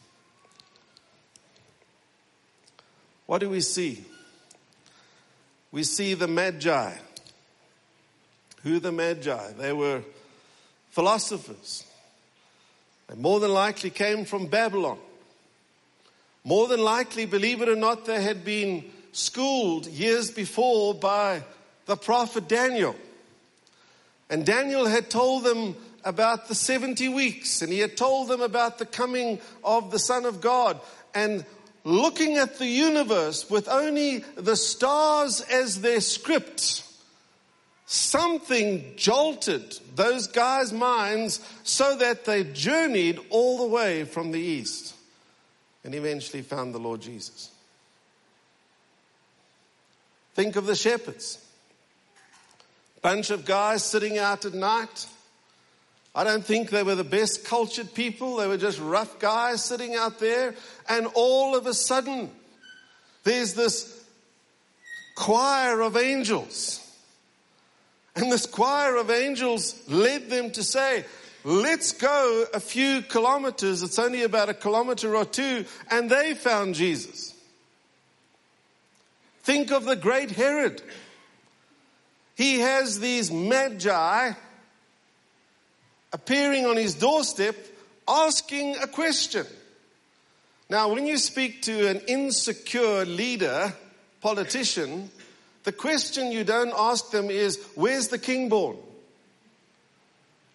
What 3.26 3.38
do 3.38 3.50
we 3.50 3.60
see? 3.60 4.04
We 5.72 5.82
see 5.82 6.14
the 6.14 6.28
Magi. 6.28 6.92
Who 8.62 8.78
the 8.78 8.92
Magi? 8.92 9.52
They 9.58 9.72
were 9.72 10.02
philosophers. 10.90 11.84
They 13.08 13.16
more 13.16 13.40
than 13.40 13.52
likely 13.52 13.90
came 13.90 14.24
from 14.24 14.46
Babylon. 14.46 14.98
More 16.44 16.68
than 16.68 16.80
likely, 16.80 17.26
believe 17.26 17.60
it 17.60 17.68
or 17.68 17.76
not, 17.76 18.04
they 18.04 18.22
had 18.22 18.44
been 18.44 18.84
schooled 19.12 19.86
years 19.86 20.30
before 20.30 20.94
by 20.94 21.42
the 21.86 21.96
prophet 21.96 22.48
Daniel. 22.48 22.94
And 24.30 24.46
Daniel 24.46 24.86
had 24.86 25.10
told 25.10 25.44
them 25.44 25.76
about 26.04 26.46
the 26.46 26.54
70 26.54 27.08
weeks 27.08 27.62
and 27.62 27.72
he 27.72 27.80
had 27.80 27.96
told 27.96 28.28
them 28.28 28.40
about 28.40 28.78
the 28.78 28.86
coming 28.86 29.40
of 29.64 29.90
the 29.90 29.98
Son 29.98 30.24
of 30.24 30.40
God. 30.40 30.80
And 31.14 31.44
looking 31.86 32.36
at 32.36 32.58
the 32.58 32.66
universe 32.66 33.48
with 33.48 33.68
only 33.68 34.18
the 34.34 34.56
stars 34.56 35.40
as 35.40 35.80
their 35.82 36.00
script, 36.00 36.82
something 37.86 38.92
jolted 38.96 39.78
those 39.94 40.26
guys' 40.26 40.72
minds 40.72 41.38
so 41.62 41.96
that 41.96 42.24
they 42.24 42.42
journeyed 42.42 43.20
all 43.30 43.58
the 43.58 43.72
way 43.72 44.02
from 44.02 44.32
the 44.32 44.40
east 44.40 44.94
and 45.84 45.94
eventually 45.94 46.42
found 46.42 46.74
the 46.74 46.80
Lord 46.80 47.00
Jesus. 47.00 47.52
Think 50.34 50.56
of 50.56 50.66
the 50.66 50.74
shepherds. 50.74 51.38
Bunch 53.00 53.30
of 53.30 53.44
guys 53.44 53.84
sitting 53.84 54.18
out 54.18 54.44
at 54.44 54.54
night. 54.54 55.06
I 56.16 56.24
don't 56.24 56.42
think 56.42 56.70
they 56.70 56.82
were 56.82 56.94
the 56.94 57.04
best 57.04 57.44
cultured 57.44 57.92
people. 57.92 58.36
They 58.36 58.46
were 58.46 58.56
just 58.56 58.80
rough 58.80 59.18
guys 59.18 59.62
sitting 59.62 59.94
out 59.94 60.18
there. 60.18 60.54
And 60.88 61.08
all 61.12 61.54
of 61.54 61.66
a 61.66 61.74
sudden, 61.74 62.30
there's 63.22 63.52
this 63.52 64.02
choir 65.14 65.82
of 65.82 65.94
angels. 65.98 66.82
And 68.16 68.32
this 68.32 68.46
choir 68.46 68.96
of 68.96 69.10
angels 69.10 69.78
led 69.90 70.30
them 70.30 70.50
to 70.52 70.64
say, 70.64 71.04
Let's 71.44 71.92
go 71.92 72.46
a 72.54 72.60
few 72.60 73.02
kilometers. 73.02 73.82
It's 73.82 73.98
only 73.98 74.22
about 74.22 74.48
a 74.48 74.54
kilometer 74.54 75.14
or 75.14 75.26
two. 75.26 75.66
And 75.90 76.08
they 76.08 76.32
found 76.32 76.74
Jesus. 76.74 77.34
Think 79.42 79.70
of 79.70 79.84
the 79.84 79.96
great 79.96 80.30
Herod. 80.30 80.82
He 82.36 82.60
has 82.60 83.00
these 83.00 83.30
magi 83.30 84.32
appearing 86.16 86.64
on 86.64 86.78
his 86.78 86.94
doorstep 86.94 87.54
asking 88.08 88.74
a 88.78 88.86
question. 88.86 89.44
Now, 90.70 90.94
when 90.94 91.06
you 91.06 91.18
speak 91.18 91.60
to 91.62 91.88
an 91.88 92.00
insecure 92.08 93.04
leader, 93.04 93.74
politician, 94.22 95.10
the 95.64 95.72
question 95.72 96.32
you 96.32 96.42
don't 96.42 96.72
ask 96.74 97.10
them 97.10 97.28
is, 97.28 97.60
Where's 97.74 98.08
the 98.08 98.18
king 98.18 98.48
born? 98.48 98.78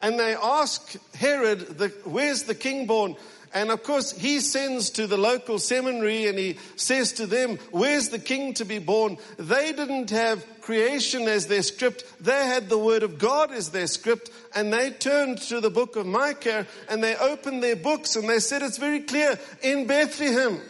And 0.02 0.20
they 0.20 0.34
ask 0.34 0.96
Herod, 1.14 1.60
the, 1.78 1.90
where's 2.06 2.44
the 2.44 2.56
king 2.56 2.88
born? 2.88 3.16
And 3.54 3.70
of 3.70 3.84
course, 3.84 4.12
he 4.12 4.40
sends 4.40 4.92
to 4.92 5.08
the 5.08 5.18
local 5.18 5.60
seminary 5.60 6.28
and 6.28 6.38
he 6.38 6.58
says 6.78 7.12
to 7.14 7.26
them, 7.26 7.58
Where's 7.72 8.10
the 8.10 8.20
king 8.20 8.54
to 8.56 8.66
be 8.66 8.80
born? 8.80 9.18
They 9.38 9.74
didn't 9.74 10.10
have 10.12 10.46
creation 10.62 11.24
as 11.28 11.48
their 11.48 11.62
script. 11.62 12.06
They 12.22 12.46
had 12.46 12.70
the 12.70 12.78
word 12.78 13.04
of 13.04 13.20
God 13.20 13.52
as 13.52 13.72
their 13.72 13.88
script. 13.88 14.32
And 14.56 14.72
they 14.72 14.92
turned 14.92 15.40
to 15.44 15.60
the 15.60 15.70
book 15.70 15.98
of 15.98 16.06
Micah 16.06 16.66
and 16.90 17.04
they 17.04 17.16
opened 17.18 17.62
their 17.62 17.76
books 17.76 18.16
and 18.16 18.30
they 18.30 18.40
said, 18.40 18.62
It's 18.62 18.78
very 18.78 19.02
clear 19.02 19.38
in 19.62 19.86
Bethlehem. 19.86 20.62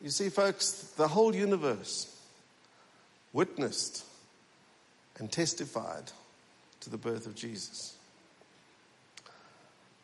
You 0.00 0.10
see, 0.10 0.28
folks, 0.28 0.92
the 0.96 1.08
whole 1.08 1.34
universe 1.34 2.14
witnessed 3.32 4.04
and 5.18 5.30
testified 5.30 6.12
to 6.80 6.90
the 6.90 6.96
birth 6.96 7.26
of 7.26 7.34
Jesus. 7.34 7.97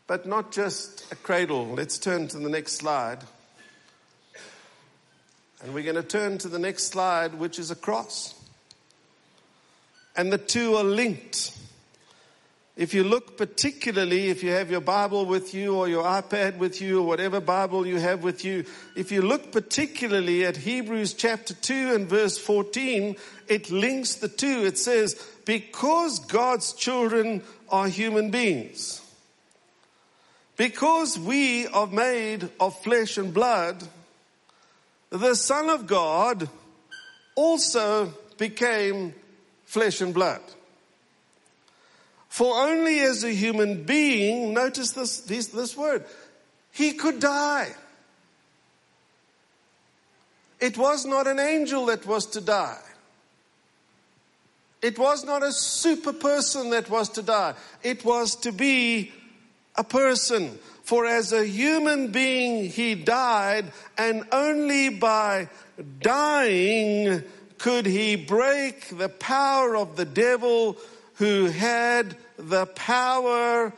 But 0.06 0.26
not 0.26 0.52
just 0.52 1.10
a 1.12 1.16
cradle. 1.16 1.66
Let's 1.74 1.98
turn 1.98 2.28
to 2.28 2.38
the 2.38 2.50
next 2.50 2.72
slide. 2.72 3.20
And 5.62 5.72
we're 5.72 5.84
going 5.84 5.96
to 5.96 6.02
turn 6.02 6.36
to 6.38 6.48
the 6.48 6.58
next 6.58 6.88
slide, 6.88 7.34
which 7.34 7.58
is 7.58 7.70
a 7.70 7.74
cross. 7.74 8.34
And 10.14 10.30
the 10.30 10.38
two 10.38 10.74
are 10.74 10.84
linked. 10.84 11.56
If 12.76 12.92
you 12.92 13.04
look 13.04 13.36
particularly, 13.38 14.30
if 14.30 14.42
you 14.42 14.50
have 14.50 14.70
your 14.70 14.80
Bible 14.80 15.26
with 15.26 15.54
you 15.54 15.76
or 15.76 15.88
your 15.88 16.02
iPad 16.04 16.58
with 16.58 16.82
you 16.82 17.00
or 17.00 17.06
whatever 17.06 17.40
Bible 17.40 17.86
you 17.86 17.98
have 17.98 18.24
with 18.24 18.44
you, 18.44 18.64
if 18.96 19.12
you 19.12 19.22
look 19.22 19.52
particularly 19.52 20.44
at 20.44 20.56
Hebrews 20.56 21.14
chapter 21.14 21.54
2 21.54 21.94
and 21.94 22.08
verse 22.08 22.36
14, 22.36 23.14
it 23.48 23.70
links 23.70 24.16
the 24.16 24.28
two. 24.28 24.64
It 24.64 24.76
says, 24.76 25.14
because 25.44 26.18
God's 26.18 26.72
children 26.72 27.42
are 27.70 27.86
human 27.86 28.30
beings, 28.30 29.00
because 30.56 31.18
we 31.18 31.66
are 31.66 31.86
made 31.86 32.48
of 32.60 32.80
flesh 32.82 33.18
and 33.18 33.34
blood, 33.34 33.82
the 35.10 35.34
Son 35.34 35.68
of 35.68 35.86
God 35.86 36.48
also 37.34 38.12
became 38.38 39.14
flesh 39.64 40.00
and 40.00 40.14
blood. 40.14 40.40
For 42.28 42.54
only 42.68 43.00
as 43.00 43.22
a 43.22 43.30
human 43.30 43.84
being, 43.84 44.54
notice 44.54 44.92
this, 44.92 45.20
this, 45.20 45.48
this 45.48 45.76
word, 45.76 46.04
he 46.72 46.92
could 46.92 47.20
die. 47.20 47.72
It 50.60 50.76
was 50.78 51.04
not 51.04 51.26
an 51.26 51.38
angel 51.38 51.86
that 51.86 52.06
was 52.06 52.26
to 52.26 52.40
die. 52.40 52.80
It 54.82 54.98
was 54.98 55.24
not 55.24 55.42
a 55.42 55.52
super 55.52 56.12
person 56.12 56.70
that 56.70 56.90
was 56.90 57.08
to 57.10 57.22
die. 57.22 57.54
It 57.82 58.04
was 58.04 58.36
to 58.36 58.52
be 58.52 59.12
a 59.76 59.84
person. 59.84 60.58
For 60.82 61.06
as 61.06 61.32
a 61.32 61.46
human 61.46 62.08
being, 62.08 62.70
he 62.70 62.94
died, 62.94 63.72
and 63.96 64.24
only 64.32 64.90
by 64.90 65.48
dying 66.00 67.22
could 67.56 67.86
he 67.86 68.16
break 68.16 68.88
the 68.96 69.08
power 69.08 69.76
of 69.76 69.96
the 69.96 70.04
devil 70.04 70.76
who 71.14 71.46
had 71.46 72.16
the 72.36 72.66
power 72.66 73.72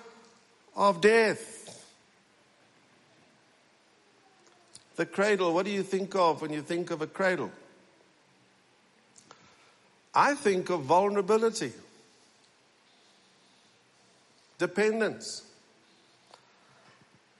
of 0.74 1.00
death. 1.00 1.62
The 4.96 5.06
cradle, 5.06 5.54
what 5.54 5.66
do 5.66 5.70
you 5.70 5.82
think 5.82 6.14
of 6.16 6.42
when 6.42 6.52
you 6.52 6.62
think 6.62 6.90
of 6.90 7.02
a 7.02 7.06
cradle? 7.06 7.50
I 10.14 10.34
think 10.34 10.70
of 10.70 10.80
vulnerability, 10.82 11.72
dependence. 14.58 15.45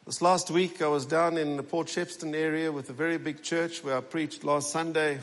This 0.07 0.23
last 0.23 0.53
week, 0.53 0.83
I 0.83 0.87
was 0.87 1.05
down 1.05 1.37
in 1.37 1.57
the 1.57 1.65
Port 1.65 1.89
Shepstone 1.89 2.33
area 2.33 2.71
with 2.71 2.89
a 2.91 2.93
very 2.93 3.19
big 3.19 3.43
church 3.43 3.83
where 3.83 3.97
I 3.97 4.01
preached 4.01 4.45
last 4.45 4.71
Sunday. 4.71 5.19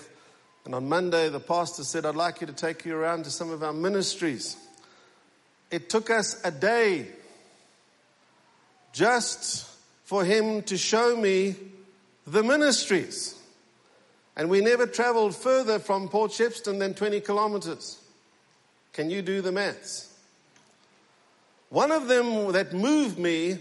And 0.65 0.75
on 0.75 0.89
Monday, 0.89 1.29
the 1.29 1.39
pastor 1.39 1.85
said, 1.85 2.05
I'd 2.05 2.17
like 2.17 2.41
you 2.41 2.47
to 2.47 2.53
take 2.53 2.83
you 2.83 2.93
around 2.93 3.23
to 3.23 3.31
some 3.31 3.49
of 3.49 3.63
our 3.63 3.71
ministries. 3.71 4.57
It 5.71 5.89
took 5.89 6.09
us 6.09 6.37
a 6.43 6.51
day 6.51 7.07
just 8.91 9.69
for 10.03 10.25
him 10.25 10.63
to 10.63 10.77
show 10.77 11.15
me 11.15 11.55
the 12.27 12.43
ministries. 12.43 13.39
And 14.35 14.49
we 14.49 14.59
never 14.59 14.85
traveled 14.85 15.33
further 15.33 15.79
from 15.79 16.09
Port 16.09 16.31
Shepstone 16.31 16.79
than 16.79 16.93
20 16.93 17.21
kilometers. 17.21 18.01
Can 18.91 19.09
you 19.09 19.21
do 19.21 19.39
the 19.41 19.53
maths? 19.53 20.13
One 21.69 21.93
of 21.93 22.09
them 22.09 22.51
that 22.51 22.73
moved 22.73 23.17
me 23.17 23.59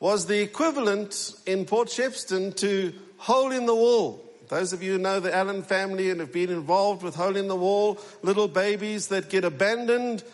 was 0.00 0.26
the 0.26 0.40
equivalent 0.40 1.34
in 1.46 1.66
Port 1.66 1.88
Shepstone 1.88 2.56
to 2.56 2.92
hole 3.18 3.52
in 3.52 3.66
the 3.66 3.74
wall. 3.74 4.26
Those 4.48 4.72
of 4.72 4.82
you 4.82 4.92
who 4.92 4.98
know 4.98 5.20
the 5.20 5.32
Allen 5.32 5.62
family 5.62 6.10
and 6.10 6.18
have 6.18 6.32
been 6.32 6.50
involved 6.50 7.02
with 7.02 7.14
hole 7.14 7.36
in 7.36 7.46
the 7.46 7.54
wall, 7.54 8.00
little 8.22 8.48
babies 8.48 9.08
that 9.08 9.28
get 9.28 9.44
abandoned 9.44 10.24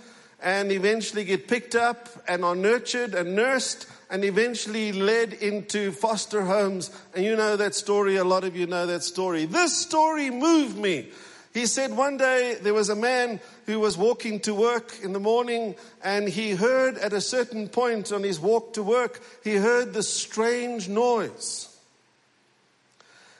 and 0.41 0.71
eventually 0.71 1.25
get 1.25 1.49
picked 1.49 1.75
up 1.75 2.09
and 2.29 2.45
are 2.45 2.55
nurtured 2.55 3.15
and 3.15 3.35
nursed 3.35 3.89
and 4.09 4.25
eventually 4.25 4.93
led 4.93 5.33
into 5.33 5.91
foster 5.91 6.45
homes. 6.45 6.91
And 7.15 7.25
you 7.25 7.35
know 7.35 7.57
that 7.57 7.75
story, 7.75 8.17
a 8.17 8.25
lot 8.25 8.45
of 8.45 8.57
you 8.57 8.67
know 8.67 8.87
that 8.87 9.03
story. 9.03 9.47
This 9.47 9.77
story 9.77 10.31
moved 10.31 10.79
me. 10.79 11.09
He 11.57 11.65
said 11.65 11.97
one 11.97 12.19
day 12.19 12.59
there 12.61 12.75
was 12.75 12.91
a 12.91 12.95
man 12.95 13.41
who 13.65 13.81
was 13.81 13.97
walking 13.97 14.41
to 14.41 14.53
work 14.53 14.93
in 15.03 15.15
the 15.15 15.19
morning 15.19 15.75
and 16.05 16.29
he 16.29 16.51
heard 16.51 16.99
at 16.99 17.15
a 17.15 17.21
certain 17.23 17.71
point 17.71 18.13
on 18.13 18.23
his 18.23 18.39
walk 18.39 18.75
to 18.75 18.83
work, 18.83 19.23
he 19.43 19.57
heard 19.57 19.95
this 19.95 20.13
strange 20.13 20.87
noise. 20.87 21.75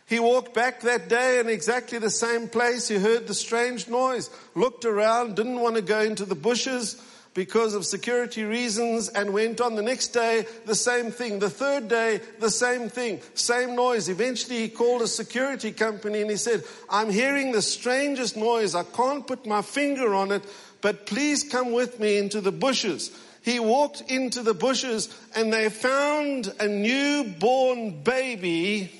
He 0.07 0.19
walked 0.19 0.55
back 0.55 0.81
that 0.81 1.11
day 1.11 1.41
in 1.41 1.51
exactly 1.51 1.99
the 1.99 2.09
same 2.09 2.49
place. 2.49 2.89
He 2.89 2.97
heard 2.97 3.27
the 3.27 3.35
strange 3.35 3.87
noise, 3.87 4.31
looked 4.55 4.87
around, 4.87 5.37
didn't 5.37 5.61
want 5.61 5.77
to 5.77 5.83
go 5.83 6.01
into 6.01 6.25
the 6.25 6.35
bushes 6.35 6.99
because 7.37 7.75
of 7.75 7.87
security 7.87 8.43
reasons 8.43 9.09
and 9.09 9.33
went 9.33 9.61
on 9.61 9.77
the 9.77 9.83
next 9.83 10.09
day, 10.09 10.45
the 10.65 10.75
same 10.75 11.13
thing. 11.13 11.39
The 11.39 11.49
third 11.49 11.87
day, 11.87 12.21
the 12.41 12.51
same 12.51 12.89
thing, 12.89 13.21
same 13.35 13.77
noise. 13.77 14.09
Eventually 14.09 14.63
he 14.63 14.69
called 14.69 15.03
a 15.03 15.07
security 15.07 15.71
company 15.71 16.21
and 16.23 16.31
he 16.31 16.37
said, 16.37 16.65
I'm 16.91 17.11
hearing 17.11 17.53
the 17.53 17.63
strangest 17.63 18.37
noise. 18.37 18.75
I 18.75 18.83
can't 18.83 19.25
put 19.25 19.47
my 19.47 19.63
finger 19.63 20.15
on 20.15 20.33
it, 20.33 20.43
but 20.81 21.07
please 21.07 21.45
come 21.45 21.71
with 21.71 22.01
me 22.01 22.19
into 22.19 22.41
the 22.41 22.51
bushes. 22.51 23.17
He 23.45 23.61
walked 23.61 24.01
into 24.11 24.43
the 24.43 24.55
bushes 24.55 25.09
and 25.37 25.53
they 25.53 25.69
found 25.69 26.53
a 26.59 26.67
newborn 26.67 28.03
baby 28.03 28.91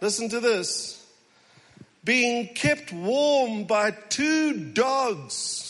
Listen 0.00 0.30
to 0.30 0.40
this. 0.40 0.96
Being 2.02 2.48
kept 2.54 2.92
warm 2.92 3.64
by 3.64 3.90
two 3.90 4.72
dogs. 4.72 5.69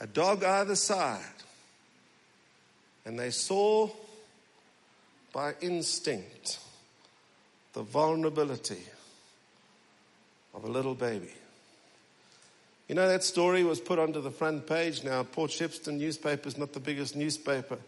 A 0.00 0.06
dog 0.06 0.42
either 0.42 0.76
side. 0.76 1.20
And 3.04 3.18
they 3.18 3.30
saw 3.30 3.90
by 5.32 5.54
instinct 5.60 6.58
the 7.72 7.82
vulnerability 7.82 8.82
of 10.54 10.64
a 10.64 10.68
little 10.68 10.94
baby. 10.94 11.30
You 12.88 12.96
know, 12.96 13.06
that 13.06 13.22
story 13.22 13.62
was 13.62 13.78
put 13.78 14.00
onto 14.00 14.20
the 14.20 14.32
front 14.32 14.66
page 14.66 15.04
now. 15.04 15.22
Port 15.22 15.52
Shepstone 15.52 15.98
newspaper 15.98 16.48
is 16.48 16.58
not 16.58 16.72
the 16.72 16.80
biggest 16.80 17.14
newspaper. 17.14 17.78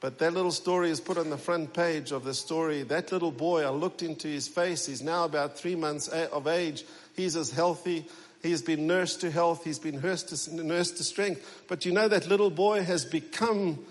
But 0.00 0.18
that 0.18 0.34
little 0.34 0.50
story 0.50 0.90
is 0.90 1.00
put 1.00 1.16
on 1.16 1.30
the 1.30 1.38
front 1.38 1.72
page 1.72 2.12
of 2.12 2.24
the 2.24 2.34
story. 2.34 2.82
That 2.82 3.12
little 3.12 3.30
boy, 3.30 3.62
I 3.62 3.70
looked 3.70 4.02
into 4.02 4.28
his 4.28 4.48
face. 4.48 4.86
He's 4.86 5.02
now 5.02 5.24
about 5.24 5.56
three 5.56 5.76
months 5.76 6.08
of 6.08 6.46
age. 6.46 6.84
He's 7.14 7.36
as 7.36 7.50
healthy. 7.50 8.04
He's 8.42 8.62
been 8.62 8.86
nursed 8.86 9.22
to 9.22 9.30
health. 9.30 9.64
He's 9.64 9.78
been 9.78 10.00
nursed 10.00 10.28
to, 10.28 10.64
nursed 10.64 10.98
to 10.98 11.04
strength. 11.04 11.64
But 11.68 11.84
you 11.84 11.92
know, 11.92 12.08
that 12.08 12.28
little 12.28 12.50
boy 12.50 12.82
has 12.82 13.04
become 13.04 13.84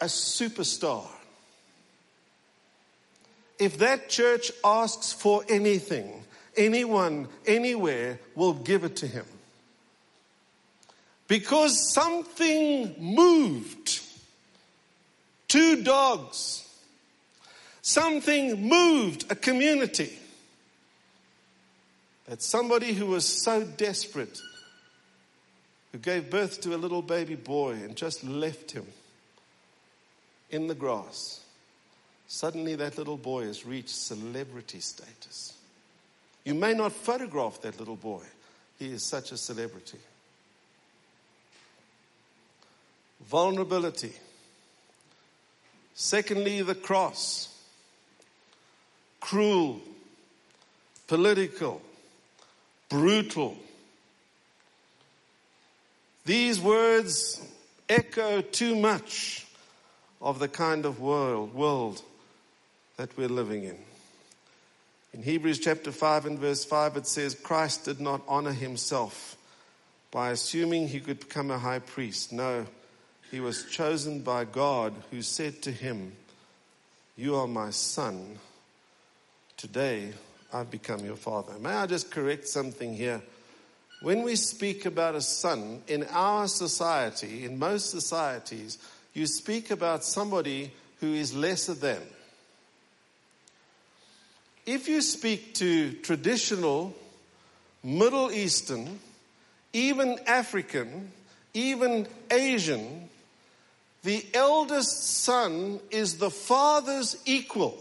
a 0.00 0.06
superstar. 0.06 1.06
If 3.58 3.78
that 3.78 4.08
church 4.08 4.50
asks 4.64 5.12
for 5.12 5.44
anything, 5.48 6.24
anyone, 6.56 7.28
anywhere 7.46 8.18
will 8.34 8.54
give 8.54 8.82
it 8.84 8.96
to 8.96 9.06
him. 9.06 9.26
Because 11.28 11.92
something 11.94 12.94
moved 12.98 14.00
two 15.48 15.82
dogs. 15.82 16.66
Something 17.82 18.68
moved 18.68 19.30
a 19.30 19.34
community. 19.34 20.18
That 22.32 22.40
somebody 22.40 22.94
who 22.94 23.08
was 23.08 23.26
so 23.26 23.62
desperate, 23.62 24.40
who 25.92 25.98
gave 25.98 26.30
birth 26.30 26.62
to 26.62 26.74
a 26.74 26.80
little 26.80 27.02
baby 27.02 27.34
boy 27.34 27.72
and 27.72 27.94
just 27.94 28.24
left 28.24 28.70
him 28.70 28.86
in 30.48 30.66
the 30.66 30.74
grass, 30.74 31.42
suddenly 32.28 32.74
that 32.76 32.96
little 32.96 33.18
boy 33.18 33.44
has 33.44 33.66
reached 33.66 33.90
celebrity 33.90 34.80
status. 34.80 35.52
You 36.42 36.54
may 36.54 36.72
not 36.72 36.92
photograph 36.92 37.60
that 37.60 37.78
little 37.78 37.96
boy, 37.96 38.22
he 38.78 38.92
is 38.92 39.04
such 39.04 39.30
a 39.32 39.36
celebrity. 39.36 39.98
Vulnerability. 43.28 44.14
Secondly, 45.92 46.62
the 46.62 46.74
cross. 46.74 47.54
Cruel, 49.20 49.82
political, 51.06 51.82
brutal. 52.92 53.56
These 56.26 56.60
words 56.60 57.40
echo 57.88 58.42
too 58.42 58.76
much 58.76 59.46
of 60.20 60.38
the 60.38 60.46
kind 60.46 60.84
of 60.84 61.00
world, 61.00 61.54
world 61.54 62.02
that 62.98 63.16
we're 63.16 63.28
living 63.28 63.64
in. 63.64 63.78
In 65.14 65.22
Hebrews 65.22 65.58
chapter 65.58 65.90
5 65.90 66.26
and 66.26 66.38
verse 66.38 66.66
5, 66.66 66.98
it 66.98 67.06
says, 67.06 67.34
Christ 67.34 67.86
did 67.86 67.98
not 67.98 68.20
honor 68.28 68.52
himself 68.52 69.38
by 70.10 70.30
assuming 70.30 70.88
he 70.88 71.00
could 71.00 71.20
become 71.20 71.50
a 71.50 71.58
high 71.58 71.78
priest. 71.78 72.30
No, 72.30 72.66
he 73.30 73.40
was 73.40 73.64
chosen 73.64 74.20
by 74.20 74.44
God, 74.44 74.92
who 75.10 75.22
said 75.22 75.62
to 75.62 75.72
him, 75.72 76.12
You 77.16 77.36
are 77.36 77.46
my 77.46 77.70
son. 77.70 78.38
Today 79.56 80.12
I've 80.52 80.70
become 80.70 81.04
your 81.04 81.16
father. 81.16 81.54
May 81.58 81.70
I 81.70 81.86
just 81.86 82.10
correct 82.10 82.46
something 82.46 82.94
here? 82.94 83.22
When 84.02 84.22
we 84.22 84.36
speak 84.36 84.84
about 84.84 85.14
a 85.14 85.20
son 85.20 85.82
in 85.86 86.04
our 86.10 86.48
society, 86.48 87.44
in 87.44 87.58
most 87.58 87.90
societies, 87.90 88.78
you 89.14 89.26
speak 89.26 89.70
about 89.70 90.04
somebody 90.04 90.72
who 91.00 91.14
is 91.14 91.34
lesser 91.34 91.74
than. 91.74 92.00
If 94.66 94.88
you 94.88 95.00
speak 95.00 95.54
to 95.54 95.92
traditional, 95.92 96.94
Middle 97.82 98.30
Eastern, 98.30 98.98
even 99.72 100.18
African, 100.26 101.10
even 101.54 102.06
Asian, 102.30 103.08
the 104.02 104.24
eldest 104.34 105.22
son 105.22 105.80
is 105.90 106.18
the 106.18 106.30
father's 106.30 107.16
equal. 107.24 107.76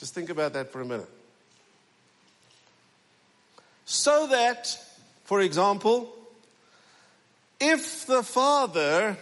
Just 0.00 0.14
think 0.14 0.30
about 0.30 0.54
that 0.54 0.72
for 0.72 0.80
a 0.80 0.84
minute. 0.86 1.10
So 3.84 4.28
that, 4.28 4.78
for 5.24 5.42
example, 5.42 6.10
if 7.60 8.06
the 8.06 8.22
father 8.22 9.18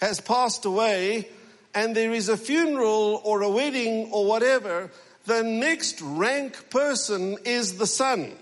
has 0.00 0.18
passed 0.18 0.64
away 0.64 1.28
and 1.74 1.94
there 1.94 2.14
is 2.14 2.30
a 2.30 2.38
funeral 2.38 3.20
or 3.22 3.42
a 3.42 3.50
wedding 3.50 4.08
or 4.12 4.24
whatever, 4.24 4.90
the 5.26 5.42
next 5.42 6.00
rank 6.00 6.70
person 6.70 7.36
is 7.44 7.76
the 7.76 7.86
son. 7.86 8.32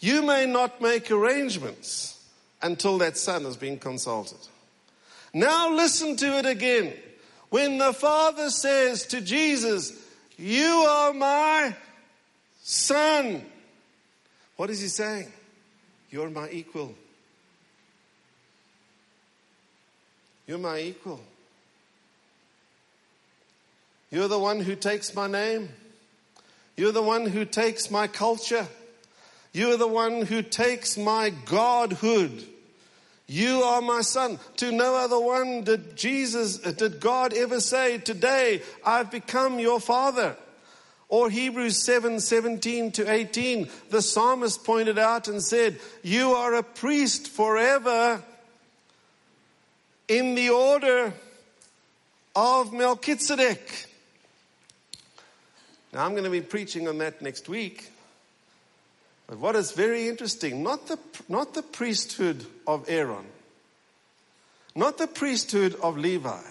You 0.00 0.22
may 0.22 0.46
not 0.46 0.80
make 0.80 1.12
arrangements 1.12 2.20
until 2.60 2.98
that 2.98 3.16
son 3.16 3.44
has 3.44 3.56
been 3.56 3.78
consulted. 3.78 4.38
Now 5.32 5.72
listen 5.72 6.16
to 6.16 6.38
it 6.38 6.46
again. 6.46 6.92
When 7.50 7.78
the 7.78 7.92
Father 7.92 8.50
says 8.50 9.06
to 9.06 9.20
Jesus, 9.20 10.00
You 10.36 10.86
are 10.88 11.12
my 11.12 11.74
son, 12.62 13.44
what 14.56 14.70
is 14.70 14.80
he 14.80 14.88
saying? 14.88 15.30
You're 16.10 16.30
my 16.30 16.48
equal. 16.50 16.94
You're 20.46 20.58
my 20.58 20.80
equal. 20.80 21.20
You're 24.10 24.28
the 24.28 24.38
one 24.38 24.60
who 24.60 24.76
takes 24.76 25.14
my 25.14 25.26
name. 25.26 25.70
You're 26.76 26.92
the 26.92 27.02
one 27.02 27.26
who 27.26 27.44
takes 27.44 27.90
my 27.90 28.06
culture. 28.06 28.66
You're 29.52 29.76
the 29.76 29.88
one 29.88 30.22
who 30.22 30.42
takes 30.42 30.96
my 30.96 31.30
godhood. 31.30 32.44
You 33.26 33.62
are 33.62 33.80
my 33.80 34.02
son. 34.02 34.38
To 34.58 34.70
no 34.70 34.96
other 34.96 35.18
one 35.18 35.64
did 35.64 35.96
Jesus, 35.96 36.58
did 36.58 37.00
God 37.00 37.32
ever 37.32 37.60
say, 37.60 37.98
Today 37.98 38.62
I've 38.84 39.10
become 39.10 39.58
your 39.58 39.80
father. 39.80 40.36
Or 41.08 41.30
Hebrews 41.30 41.82
7 41.82 42.18
17 42.20 42.92
to 42.92 43.10
18, 43.10 43.68
the 43.90 44.02
psalmist 44.02 44.64
pointed 44.64 44.98
out 44.98 45.28
and 45.28 45.42
said, 45.42 45.78
You 46.02 46.32
are 46.32 46.54
a 46.54 46.62
priest 46.62 47.28
forever 47.28 48.22
in 50.08 50.34
the 50.34 50.50
order 50.50 51.14
of 52.34 52.72
Melchizedek. 52.72 53.86
Now, 55.92 56.04
I'm 56.04 56.12
going 56.12 56.24
to 56.24 56.30
be 56.30 56.40
preaching 56.40 56.88
on 56.88 56.98
that 56.98 57.22
next 57.22 57.48
week. 57.48 57.90
But 59.26 59.38
what 59.38 59.56
is 59.56 59.72
very 59.72 60.08
interesting, 60.08 60.62
not 60.62 60.86
the, 60.88 60.98
not 61.28 61.54
the 61.54 61.62
priesthood 61.62 62.44
of 62.66 62.84
Aaron, 62.88 63.26
not 64.74 64.98
the 64.98 65.06
priesthood 65.06 65.74
of 65.82 65.96
Levi, 65.96 66.42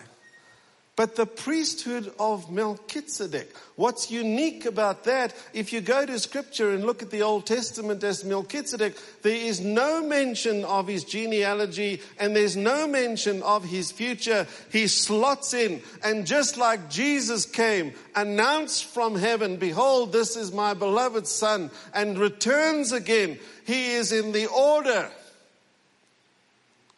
but 0.95 1.15
the 1.15 1.25
priesthood 1.25 2.13
of 2.19 2.51
Melchizedek. 2.51 3.51
What's 3.75 4.11
unique 4.11 4.65
about 4.65 5.05
that, 5.05 5.33
if 5.51 5.73
you 5.73 5.81
go 5.81 6.05
to 6.05 6.19
scripture 6.19 6.71
and 6.71 6.85
look 6.85 7.01
at 7.01 7.09
the 7.09 7.23
Old 7.23 7.47
Testament 7.47 8.03
as 8.03 8.23
Melchizedek, 8.23 8.95
there 9.23 9.35
is 9.35 9.59
no 9.59 10.03
mention 10.03 10.63
of 10.65 10.87
his 10.87 11.03
genealogy 11.03 11.99
and 12.19 12.35
there's 12.35 12.55
no 12.55 12.85
mention 12.85 13.41
of 13.41 13.63
his 13.63 13.91
future. 13.91 14.45
He 14.71 14.87
slots 14.87 15.55
in 15.55 15.81
and 16.03 16.27
just 16.27 16.57
like 16.57 16.91
Jesus 16.91 17.47
came, 17.47 17.93
announced 18.15 18.85
from 18.85 19.15
heaven, 19.15 19.57
behold, 19.57 20.13
this 20.13 20.37
is 20.37 20.51
my 20.51 20.75
beloved 20.75 21.25
son 21.25 21.71
and 21.95 22.19
returns 22.19 22.91
again. 22.91 23.39
He 23.65 23.93
is 23.93 24.11
in 24.11 24.31
the 24.31 24.45
order 24.45 25.09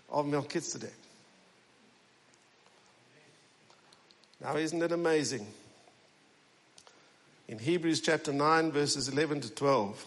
of 0.09 0.27
Melchizedek. 0.27 1.04
Now, 4.45 4.57
isn't 4.57 4.83
it 4.83 4.91
amazing? 4.91 5.47
In 7.47 7.57
Hebrews 7.57 7.99
chapter 7.99 8.31
9, 8.31 8.71
verses 8.71 9.07
11 9.07 9.41
to 9.41 9.49
12, 9.49 10.05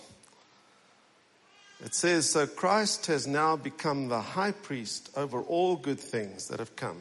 it 1.84 1.92
says, 1.92 2.30
So 2.30 2.46
Christ 2.46 3.06
has 3.06 3.26
now 3.26 3.56
become 3.56 4.06
the 4.06 4.20
high 4.20 4.52
priest 4.52 5.10
over 5.16 5.40
all 5.40 5.74
good 5.74 5.98
things 5.98 6.46
that 6.46 6.60
have 6.60 6.76
come. 6.76 6.98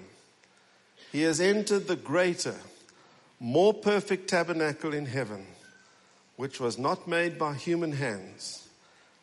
He 1.12 1.22
has 1.22 1.40
entered 1.40 1.88
the 1.88 1.96
greater, 1.96 2.56
more 3.40 3.72
perfect 3.72 4.28
tabernacle 4.28 4.96
in 4.96 5.06
heaven, 5.06 5.46
which 6.38 6.60
was 6.60 6.80
not 6.80 7.08
made 7.08 7.38
by 7.38 7.54
human 7.54 7.92
hands 7.92 8.68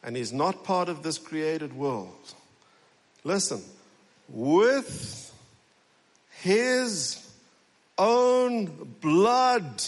and 0.05 0.17
is 0.17 0.33
not 0.33 0.63
part 0.63 0.89
of 0.89 1.03
this 1.03 1.19
created 1.19 1.73
world. 1.73 2.35
Listen, 3.25 3.65
with 4.29 5.35
his 6.43 7.24
own 7.99 8.97
blood, 9.01 9.85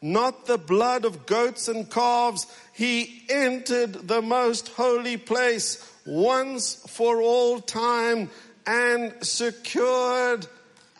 not 0.00 0.46
the 0.46 0.58
blood 0.58 1.04
of 1.04 1.26
goats 1.26 1.68
and 1.68 1.90
calves. 1.90 2.46
He 2.72 3.22
entered 3.28 4.08
the 4.08 4.22
most 4.22 4.68
holy 4.68 5.16
place 5.16 5.92
once 6.06 6.74
for 6.88 7.20
all 7.20 7.60
time 7.60 8.30
and 8.66 9.14
secured 9.22 10.46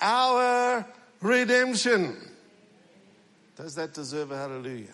our 0.01 0.87
redemption. 1.21 2.17
Does 3.57 3.75
that 3.75 3.95
deserve 3.95 4.31
a 4.31 4.37
hallelujah? 4.37 4.87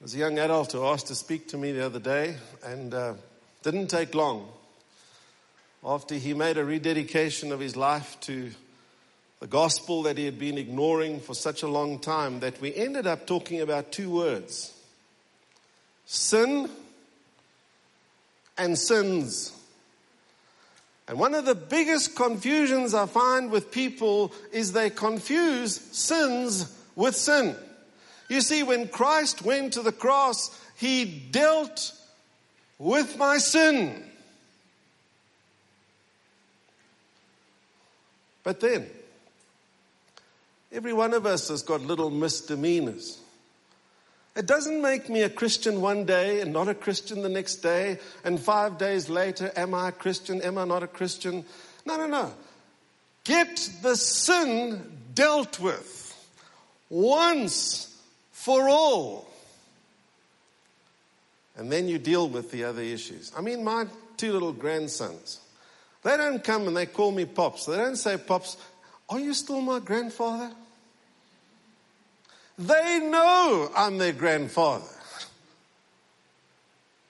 There's 0.00 0.14
a 0.14 0.18
young 0.18 0.38
adult 0.38 0.72
who 0.72 0.84
asked 0.84 1.08
to 1.08 1.14
speak 1.14 1.48
to 1.48 1.56
me 1.56 1.72
the 1.72 1.84
other 1.84 1.98
day 1.98 2.36
and 2.62 2.94
uh, 2.94 3.14
didn't 3.62 3.88
take 3.88 4.14
long 4.14 4.48
after 5.84 6.14
he 6.14 6.34
made 6.34 6.58
a 6.58 6.64
rededication 6.64 7.52
of 7.52 7.60
his 7.60 7.76
life 7.76 8.18
to 8.20 8.50
the 9.40 9.46
gospel 9.46 10.02
that 10.02 10.18
he 10.18 10.24
had 10.24 10.38
been 10.38 10.58
ignoring 10.58 11.20
for 11.20 11.34
such 11.34 11.62
a 11.62 11.68
long 11.68 11.98
time 11.98 12.40
that 12.40 12.60
we 12.60 12.74
ended 12.74 13.06
up 13.06 13.26
talking 13.26 13.60
about 13.60 13.92
two 13.92 14.10
words 14.10 14.74
sin 16.04 16.68
and 18.56 18.78
sins. 18.78 19.52
And 21.06 21.18
one 21.18 21.34
of 21.34 21.44
the 21.44 21.54
biggest 21.54 22.16
confusions 22.16 22.92
I 22.92 23.06
find 23.06 23.50
with 23.50 23.70
people 23.70 24.32
is 24.52 24.72
they 24.72 24.90
confuse 24.90 25.80
sins 25.80 26.74
with 26.96 27.14
sin. 27.14 27.54
You 28.28 28.40
see, 28.40 28.62
when 28.62 28.88
Christ 28.88 29.42
went 29.42 29.74
to 29.74 29.82
the 29.82 29.92
cross, 29.92 30.50
he 30.76 31.04
dealt 31.04 31.92
with 32.78 33.16
my 33.16 33.38
sin. 33.38 34.04
But 38.48 38.60
then, 38.60 38.88
every 40.72 40.94
one 40.94 41.12
of 41.12 41.26
us 41.26 41.48
has 41.48 41.62
got 41.62 41.82
little 41.82 42.08
misdemeanors. 42.08 43.18
It 44.34 44.46
doesn't 44.46 44.80
make 44.80 45.10
me 45.10 45.20
a 45.20 45.28
Christian 45.28 45.82
one 45.82 46.06
day 46.06 46.40
and 46.40 46.50
not 46.50 46.66
a 46.66 46.74
Christian 46.74 47.20
the 47.20 47.28
next 47.28 47.56
day, 47.56 47.98
and 48.24 48.40
five 48.40 48.78
days 48.78 49.10
later, 49.10 49.52
am 49.54 49.74
I 49.74 49.90
a 49.90 49.92
Christian? 49.92 50.40
Am 50.40 50.56
I 50.56 50.64
not 50.64 50.82
a 50.82 50.86
Christian? 50.86 51.44
No, 51.84 51.98
no, 51.98 52.06
no. 52.06 52.32
Get 53.24 53.70
the 53.82 53.96
sin 53.96 54.98
dealt 55.12 55.60
with 55.60 56.16
once 56.88 57.94
for 58.32 58.66
all. 58.66 59.30
And 61.54 61.70
then 61.70 61.86
you 61.86 61.98
deal 61.98 62.26
with 62.30 62.50
the 62.50 62.64
other 62.64 62.80
issues. 62.80 63.30
I 63.36 63.42
mean, 63.42 63.62
my 63.62 63.88
two 64.16 64.32
little 64.32 64.54
grandsons. 64.54 65.40
They 66.02 66.16
don't 66.16 66.42
come 66.42 66.68
and 66.68 66.76
they 66.76 66.86
call 66.86 67.10
me 67.10 67.24
Pops. 67.24 67.66
They 67.66 67.76
don't 67.76 67.96
say, 67.96 68.16
Pops, 68.16 68.56
are 69.08 69.18
you 69.18 69.34
still 69.34 69.60
my 69.60 69.80
grandfather? 69.80 70.52
They 72.58 73.00
know 73.00 73.70
I'm 73.76 73.98
their 73.98 74.12
grandfather. 74.12 74.84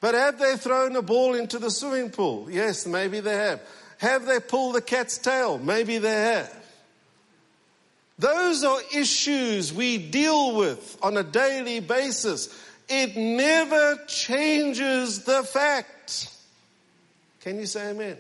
But 0.01 0.15
have 0.15 0.39
they 0.39 0.57
thrown 0.57 0.95
a 0.97 1.03
ball 1.03 1.35
into 1.35 1.59
the 1.59 1.71
swimming 1.71 2.11
pool? 2.11 2.49
Yes, 2.51 2.87
maybe 2.87 3.21
they 3.21 3.35
have. 3.35 3.61
Have 3.99 4.27
they 4.27 4.39
pulled 4.39 4.77
the 4.77 4.83
cat's 4.83 5.19
tail? 5.19 5.59
Maybe 5.59 5.99
they 5.99 6.11
have. 6.11 6.55
Those 8.19 8.65
are 8.65 8.79
issues 8.95 9.73
we 9.73 9.99
deal 9.99 10.57
with 10.57 10.99
on 11.03 11.17
a 11.17 11.23
daily 11.23 11.81
basis. 11.81 12.49
It 12.89 13.17
never 13.17 13.97
changes 14.07 15.25
the 15.25 15.43
fact. 15.43 16.35
Can 17.41 17.59
you 17.59 17.67
say 17.67 17.91
amen? 17.91 18.19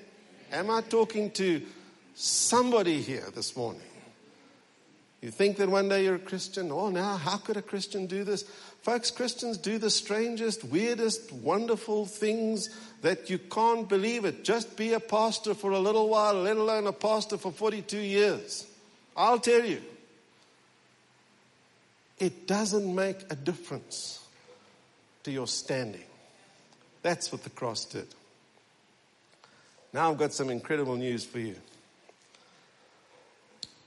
Am 0.52 0.70
I 0.70 0.80
talking 0.80 1.30
to 1.32 1.62
somebody 2.14 3.02
here 3.02 3.28
this 3.34 3.56
morning? 3.56 3.82
You 5.20 5.30
think 5.30 5.56
that 5.56 5.68
one 5.68 5.88
day 5.88 6.04
you're 6.04 6.14
a 6.14 6.20
Christian? 6.20 6.70
Oh, 6.70 6.90
now, 6.90 7.16
how 7.16 7.38
could 7.38 7.56
a 7.56 7.62
Christian 7.62 8.06
do 8.06 8.22
this? 8.22 8.44
Folks, 8.82 9.10
Christians 9.10 9.58
do 9.58 9.76
the 9.76 9.90
strangest, 9.90 10.62
weirdest, 10.64 11.32
wonderful 11.32 12.06
things 12.06 12.70
that 13.02 13.28
you 13.28 13.38
can't 13.38 13.88
believe 13.88 14.24
it. 14.24 14.44
Just 14.44 14.76
be 14.76 14.92
a 14.92 15.00
pastor 15.00 15.54
for 15.54 15.72
a 15.72 15.78
little 15.78 16.08
while, 16.08 16.34
let 16.34 16.56
alone 16.56 16.86
a 16.86 16.92
pastor 16.92 17.36
for 17.36 17.50
42 17.50 17.98
years. 17.98 18.66
I'll 19.16 19.40
tell 19.40 19.64
you, 19.64 19.82
it 22.18 22.46
doesn't 22.46 22.94
make 22.94 23.18
a 23.30 23.36
difference 23.36 24.24
to 25.24 25.32
your 25.32 25.48
standing. 25.48 26.04
That's 27.02 27.32
what 27.32 27.42
the 27.42 27.50
cross 27.50 27.84
did. 27.84 28.06
Now 29.92 30.10
I've 30.10 30.18
got 30.18 30.32
some 30.32 30.50
incredible 30.50 30.96
news 30.96 31.24
for 31.24 31.38
you. 31.38 31.56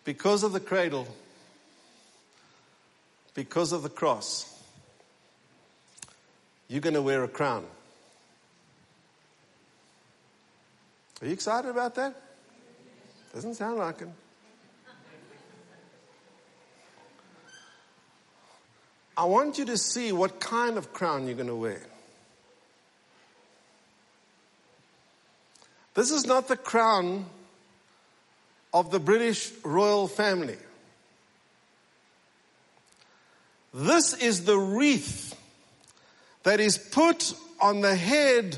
Because 0.04 0.44
of 0.44 0.52
the 0.52 0.60
cradle, 0.60 1.08
because 3.36 3.72
of 3.72 3.84
the 3.84 3.90
cross, 3.90 4.48
you're 6.68 6.82
going 6.82 6.96
to 6.96 7.02
wear 7.02 7.24
a 7.24 7.28
crown. 7.28 7.66
Are 11.22 11.28
you 11.28 11.34
excited 11.34 11.70
about 11.70 11.94
that? 11.96 12.16
Doesn't 13.34 13.54
sound 13.54 13.78
like 13.78 14.02
it. 14.02 14.08
I 19.16 19.26
want 19.26 19.60
you 19.60 19.66
to 19.66 19.78
see 19.78 20.12
what 20.12 20.40
kind 20.40 20.78
of 20.78 20.94
crown 20.94 21.28
you're 21.28 21.36
going 21.36 21.48
to 21.48 21.56
wear. 21.56 21.82
This 25.93 26.12
is 26.12 26.25
not 26.25 26.47
the 26.47 26.58
crown 26.58 27.25
of 28.73 28.91
the 28.91 28.99
British 28.99 29.51
royal 29.63 30.08
family. 30.08 30.58
This 33.73 34.13
is 34.13 34.45
the 34.45 34.58
wreath 34.58 35.38
that 36.43 36.60
is 36.60 36.77
put 36.77 37.34
on 37.60 37.82
the 37.82 37.95
head 37.95 38.58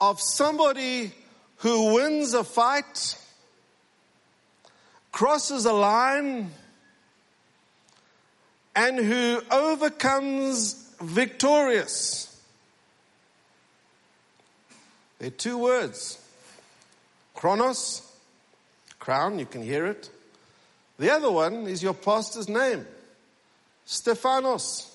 of 0.00 0.20
somebody 0.20 1.12
who 1.58 1.94
wins 1.94 2.34
a 2.34 2.44
fight, 2.44 3.18
crosses 5.12 5.66
a 5.66 5.72
line, 5.72 6.50
and 8.74 8.98
who 8.98 9.40
overcomes 9.50 10.94
victorious. 11.00 12.30
They're 15.18 15.30
two 15.30 15.58
words 15.58 16.23
Chronos, 17.34 18.02
crown, 18.98 19.38
you 19.38 19.46
can 19.46 19.62
hear 19.62 19.86
it. 19.86 20.08
The 20.98 21.12
other 21.12 21.30
one 21.30 21.66
is 21.66 21.82
your 21.82 21.94
pastor's 21.94 22.48
name, 22.48 22.86
Stephanos. 23.84 24.90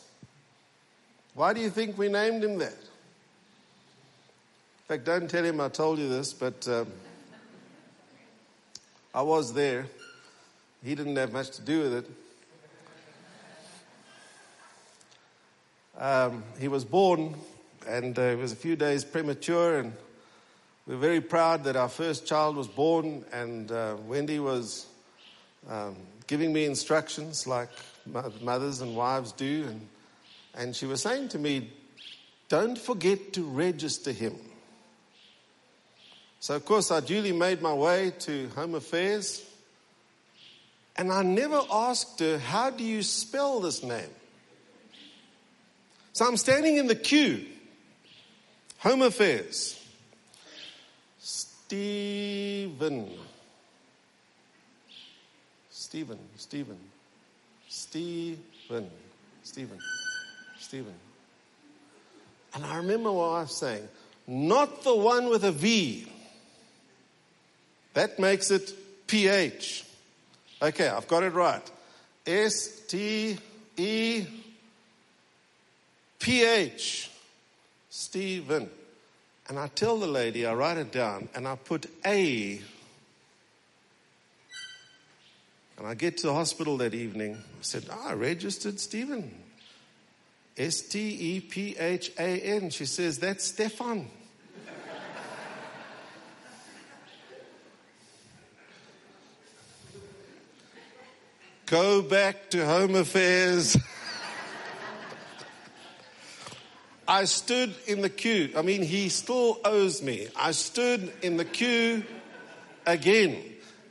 Why 1.36 1.54
do 1.54 1.62
you 1.62 1.70
think 1.70 1.98
we 1.98 2.10
named 2.10 2.44
him 2.44 2.58
that? 2.60 2.74
In 2.74 2.78
fact, 4.88 5.06
don't 5.06 5.30
tell 5.30 5.44
him 5.44 5.62
I 5.62 5.70
told 5.70 6.00
you 6.00 6.10
this, 6.10 6.34
but 6.34 6.68
um, 6.68 6.88
I 9.14 9.22
was 9.22 9.54
there. 9.54 9.86
He 10.84 10.96
didn't 10.96 11.18
have 11.18 11.32
much 11.32 11.52
to 11.52 11.62
do 11.62 11.82
with 11.82 11.94
it. 11.94 12.10
Um, 16.02 16.44
he 16.60 16.70
was 16.70 16.86
born 16.86 17.36
and 17.88 18.18
uh, 18.18 18.30
he 18.30 18.36
was 18.36 18.52
a 18.52 18.56
few 18.56 18.76
days 18.76 19.04
premature, 19.04 19.80
and 19.80 19.94
we're 20.90 20.98
very 20.98 21.22
proud 21.22 21.66
that 21.66 21.76
our 21.76 21.88
first 21.88 22.26
child 22.26 22.56
was 22.56 22.68
born, 22.68 23.24
and 23.32 23.72
uh, 23.72 23.96
Wendy 24.08 24.40
was 24.40 24.88
um, 25.70 25.96
giving 26.26 26.52
me 26.52 26.66
instructions 26.66 27.46
like 27.46 27.70
mothers 28.42 28.82
and 28.82 28.96
wives 28.96 29.32
do. 29.34 29.68
And, 29.70 29.88
and 30.56 30.76
she 30.76 30.88
was 30.88 31.04
saying 31.04 31.30
to 31.30 31.38
me, 31.38 31.70
Don't 32.48 32.76
forget 32.76 33.34
to 33.34 33.44
register 33.44 34.12
him. 34.12 34.36
So, 36.40 36.56
of 36.56 36.66
course, 36.66 36.90
I 36.90 37.02
duly 37.02 37.34
made 37.34 37.62
my 37.62 37.74
way 37.76 38.12
to 38.22 38.50
Home 38.56 38.74
Affairs. 38.74 39.46
And 40.98 41.14
I 41.14 41.22
never 41.22 41.62
asked 41.72 42.20
her, 42.20 42.40
How 42.40 42.72
do 42.72 42.84
you 42.84 43.04
spell 43.04 43.60
this 43.60 43.84
name? 43.84 44.10
So 46.14 46.26
I'm 46.26 46.36
standing 46.36 46.78
in 46.78 46.88
the 46.88 46.96
queue, 46.96 47.46
Home 48.80 49.04
Affairs. 49.04 49.79
Stephen. 51.70 53.12
Stephen, 55.70 56.18
Stephen, 56.36 56.78
Stephen, 57.68 58.90
Stephen, 59.44 59.78
Stephen. 60.58 60.94
And 62.56 62.66
I 62.66 62.78
remember 62.78 63.12
what 63.12 63.26
I 63.26 63.42
was 63.42 63.56
saying, 63.56 63.88
not 64.26 64.84
the 64.84 64.96
one 64.96 65.30
with 65.30 65.44
a 65.44 65.52
V. 65.52 66.12
That 67.94 68.18
makes 68.18 68.50
it 68.50 68.74
PH. 69.06 69.86
Okay, 70.64 70.88
I've 70.88 71.08
got 71.08 71.22
it 71.22 71.34
right. 71.34 71.72
S 72.26 72.82
T 72.88 73.38
E 73.78 74.26
P 76.18 76.44
H. 76.44 77.12
Stephen. 77.92 78.72
And 79.50 79.60
I 79.60 79.68
tell 79.68 79.98
the 79.98 80.08
lady, 80.08 80.46
I 80.46 80.54
write 80.54 80.78
it 80.78 80.92
down, 80.92 81.28
and 81.36 81.48
I 81.48 81.56
put 81.56 81.88
A 82.06 82.62
and 85.80 85.88
I 85.88 85.94
get 85.94 86.18
to 86.18 86.28
the 86.28 86.34
hospital 86.34 86.76
that 86.78 86.94
evening. 86.94 87.36
I 87.36 87.62
said, 87.62 87.86
oh, 87.90 88.10
I 88.10 88.14
registered 88.14 88.82
Stephen. 88.82 89.34
S 90.58 90.82
T 90.82 91.00
E 91.00 91.40
P 91.40 91.78
H 91.80 92.12
A 92.20 92.42
N. 92.42 92.70
She 92.70 92.86
says, 92.86 93.18
That's 93.18 93.46
Stefan. 93.46 94.08
Go 101.66 102.02
back 102.02 102.50
to 102.50 102.66
Home 102.66 102.96
Affairs. 102.96 103.78
I 107.10 107.26
stood 107.26 107.74
in 107.88 108.02
the 108.02 108.10
queue. 108.10 108.52
I 108.56 108.62
mean, 108.62 108.84
he 108.84 109.10
still 109.10 109.60
owes 109.66 110.04
me. 110.04 110.28
I 110.36 110.52
stood 110.52 111.12
in 111.24 111.38
the 111.38 111.44
queue 111.44 112.04
again. 112.86 113.44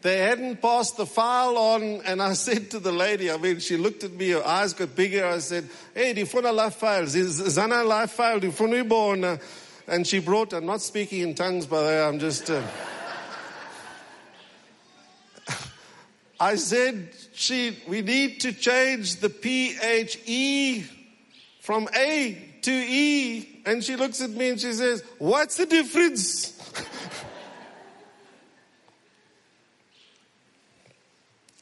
They 0.02 0.18
hadn't 0.18 0.62
passed 0.62 0.96
the 0.96 1.04
file 1.04 1.59
on, 1.59 1.83
and 2.04 2.22
I 2.22 2.33
said 2.35 2.70
to 2.70 2.78
the 2.78 2.92
lady, 2.92 3.28
I 3.28 3.37
mean, 3.37 3.59
she 3.59 3.76
looked 3.76 4.04
at 4.04 4.12
me, 4.12 4.31
her 4.31 4.46
eyes 4.46 4.72
got 4.72 4.94
bigger. 4.94 5.26
I 5.26 5.40
said, 5.40 5.68
Hey, 5.92 6.12
do 6.12 6.20
you 6.20 6.28
want 6.33 6.46
a 6.46 6.52
life 6.52 6.76
file? 6.76 7.02
Is 7.02 7.40
Zana 7.40 7.85
life 7.85 8.12
file, 8.12 8.38
do 8.38 8.46
you 8.46 8.85
want? 8.85 9.40
And 9.88 10.07
she 10.07 10.20
brought, 10.20 10.52
I'm 10.52 10.66
not 10.66 10.81
speaking 10.81 11.22
in 11.22 11.35
tongues, 11.35 11.66
by 11.66 11.81
the 11.81 11.87
way, 11.87 12.00
I'm 12.00 12.20
just. 12.20 12.48
Uh, 12.48 12.62
I 16.38 16.54
said, 16.54 17.09
she, 17.35 17.76
we 17.88 18.00
need 18.00 18.42
to 18.42 18.52
change 18.52 19.16
the 19.16 19.28
PHE 19.28 20.85
from 21.61 21.88
A 21.96 22.47
to 22.62 22.73
E. 22.73 23.62
And 23.66 23.83
she 23.83 23.97
looks 23.97 24.21
at 24.21 24.31
me 24.31 24.51
and 24.51 24.61
she 24.61 24.73
says, 24.73 25.03
What's 25.18 25.57
the 25.57 25.66
difference? 25.66 26.55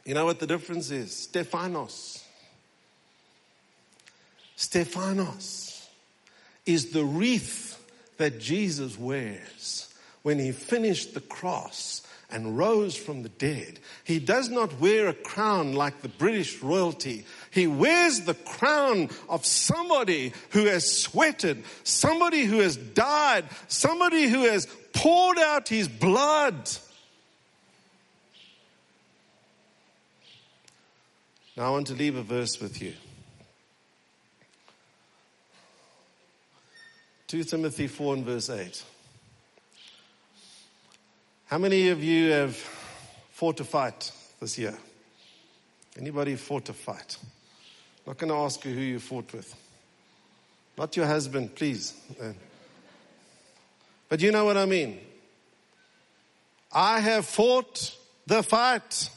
You 0.07 0.15
know 0.15 0.25
what 0.25 0.39
the 0.39 0.47
difference 0.47 0.91
is? 0.93 1.15
Stephanos. 1.15 2.25
Stephanos 4.55 5.89
is 6.65 6.93
the 6.93 7.05
wreath 7.05 7.77
that 8.17 8.39
Jesus 8.39 8.97
wears 8.97 9.93
when 10.23 10.39
he 10.39 10.53
finished 10.53 11.13
the 11.13 11.21
cross 11.21 12.03
and 12.31 12.57
rose 12.57 12.97
from 12.97 13.23
the 13.23 13.29
dead. 13.29 13.79
He 14.05 14.19
does 14.19 14.49
not 14.49 14.81
wear 14.81 15.09
a 15.09 15.15
crown 15.15 15.75
like 15.75 16.03
the 16.03 16.09
British 16.09 16.63
royalty. 16.63 17.25
He 17.57 17.67
wears 17.67 18.21
the 18.21 18.35
crown 18.35 19.09
of 19.29 19.45
somebody 19.45 20.33
who 20.51 20.67
has 20.67 20.89
sweated, 20.89 21.65
somebody 21.83 22.45
who 22.45 22.61
has 22.61 22.77
died, 22.77 23.47
somebody 23.67 24.29
who 24.29 24.45
has 24.45 24.69
poured 24.93 25.39
out 25.39 25.69
his 25.69 25.89
blood 25.89 26.71
Now 31.57 31.69
I 31.69 31.71
want 31.71 31.87
to 31.87 31.95
leave 31.95 32.17
a 32.17 32.23
verse 32.23 32.61
with 32.61 32.83
you. 32.83 32.93
2 37.29 37.45
Timothy 37.45 37.87
4 37.87 38.15
and 38.15 38.25
verse 38.25 38.51
8. 38.51 38.85
How 41.47 41.57
many 41.57 41.89
of 41.89 42.05
you 42.05 42.31
have 42.33 42.57
fought 43.33 43.59
a 43.61 43.65
fight 43.65 44.13
this 44.39 44.59
year? 44.59 44.77
Anybody 45.99 46.37
fought 46.37 46.69
a 46.69 46.75
fight? 46.75 47.17
Not 48.07 48.19
going 48.19 48.31
to 48.31 48.37
ask 48.37 48.65
you 48.65 48.73
who 48.73 48.81
you 48.81 49.01
fought 49.01 49.33
with. 49.33 49.55
Not 50.79 50.97
your 50.97 51.07
husband, 51.07 51.55
please. 51.55 51.95
Uh, 52.21 52.33
but 54.09 54.21
you 54.21 54.31
know 54.31 54.45
what 54.45 54.57
I 54.57 54.67
mean. 54.67 55.01
I 56.73 57.01
have 57.01 57.27
fought 57.27 57.97
the 58.27 58.43
fight. 58.43 59.11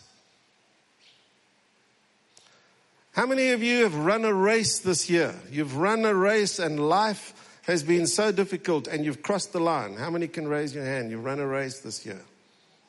How 3.12 3.26
many 3.26 3.50
of 3.50 3.62
you 3.62 3.84
have 3.84 3.96
run 3.96 4.24
a 4.26 4.34
race 4.34 4.80
this 4.80 5.10
year? 5.10 5.36
You've 5.52 5.76
run 5.76 6.06
a 6.06 6.14
race 6.14 6.58
and 6.58 6.80
life 6.80 7.34
has 7.64 7.84
been 7.84 8.08
so 8.08 8.32
difficult 8.32 8.88
and 8.88 9.04
you've 9.04 9.22
crossed 9.22 9.52
the 9.52 9.60
line. 9.60 9.98
How 9.98 10.10
many 10.10 10.28
can 10.28 10.48
raise 10.48 10.74
your 10.74 10.86
hand? 10.86 11.12
You've 11.12 11.26
run 11.26 11.40
a 11.40 11.46
race 11.46 11.82
this 11.82 12.06
year. 12.06 12.22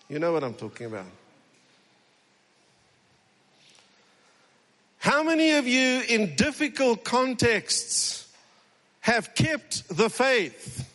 You 0.08 0.18
know 0.18 0.32
what 0.32 0.44
I'm 0.44 0.54
talking 0.54 0.86
about. 0.86 1.06
How 5.00 5.22
many 5.22 5.52
of 5.52 5.66
you 5.66 6.02
in 6.08 6.36
difficult 6.36 7.04
contexts 7.04 8.28
have 9.00 9.34
kept 9.34 9.88
the 9.88 10.10
faith? 10.10 10.86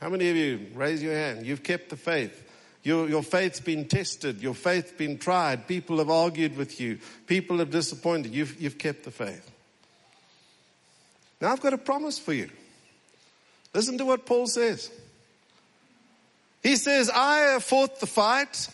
How 0.00 0.08
many 0.08 0.30
of 0.30 0.36
you, 0.36 0.68
raise 0.74 1.02
your 1.02 1.12
hand, 1.12 1.44
you've 1.44 1.62
kept 1.62 1.90
the 1.90 1.96
faith? 1.96 2.40
Your, 2.82 3.10
your 3.10 3.22
faith's 3.22 3.60
been 3.60 3.88
tested. 3.88 4.40
Your 4.40 4.54
faith's 4.54 4.92
been 4.92 5.18
tried. 5.18 5.68
People 5.68 5.98
have 5.98 6.08
argued 6.08 6.56
with 6.56 6.80
you. 6.80 6.98
People 7.26 7.58
have 7.58 7.70
disappointed. 7.70 8.34
You've, 8.34 8.58
you've 8.60 8.78
kept 8.78 9.04
the 9.04 9.10
faith. 9.10 9.50
Now 11.42 11.52
I've 11.52 11.60
got 11.60 11.74
a 11.74 11.78
promise 11.78 12.18
for 12.18 12.32
you. 12.32 12.48
Listen 13.74 13.98
to 13.98 14.06
what 14.06 14.24
Paul 14.24 14.46
says. 14.46 14.90
He 16.62 16.76
says, 16.76 17.10
I 17.10 17.36
have 17.52 17.64
fought 17.64 18.00
the 18.00 18.06
fight. 18.06 18.68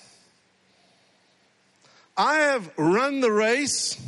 I 2.20 2.34
have 2.34 2.70
run 2.76 3.20
the 3.22 3.32
race. 3.32 3.98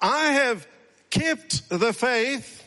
I 0.00 0.32
have 0.32 0.66
kept 1.10 1.68
the 1.68 1.92
faith. 1.92 2.64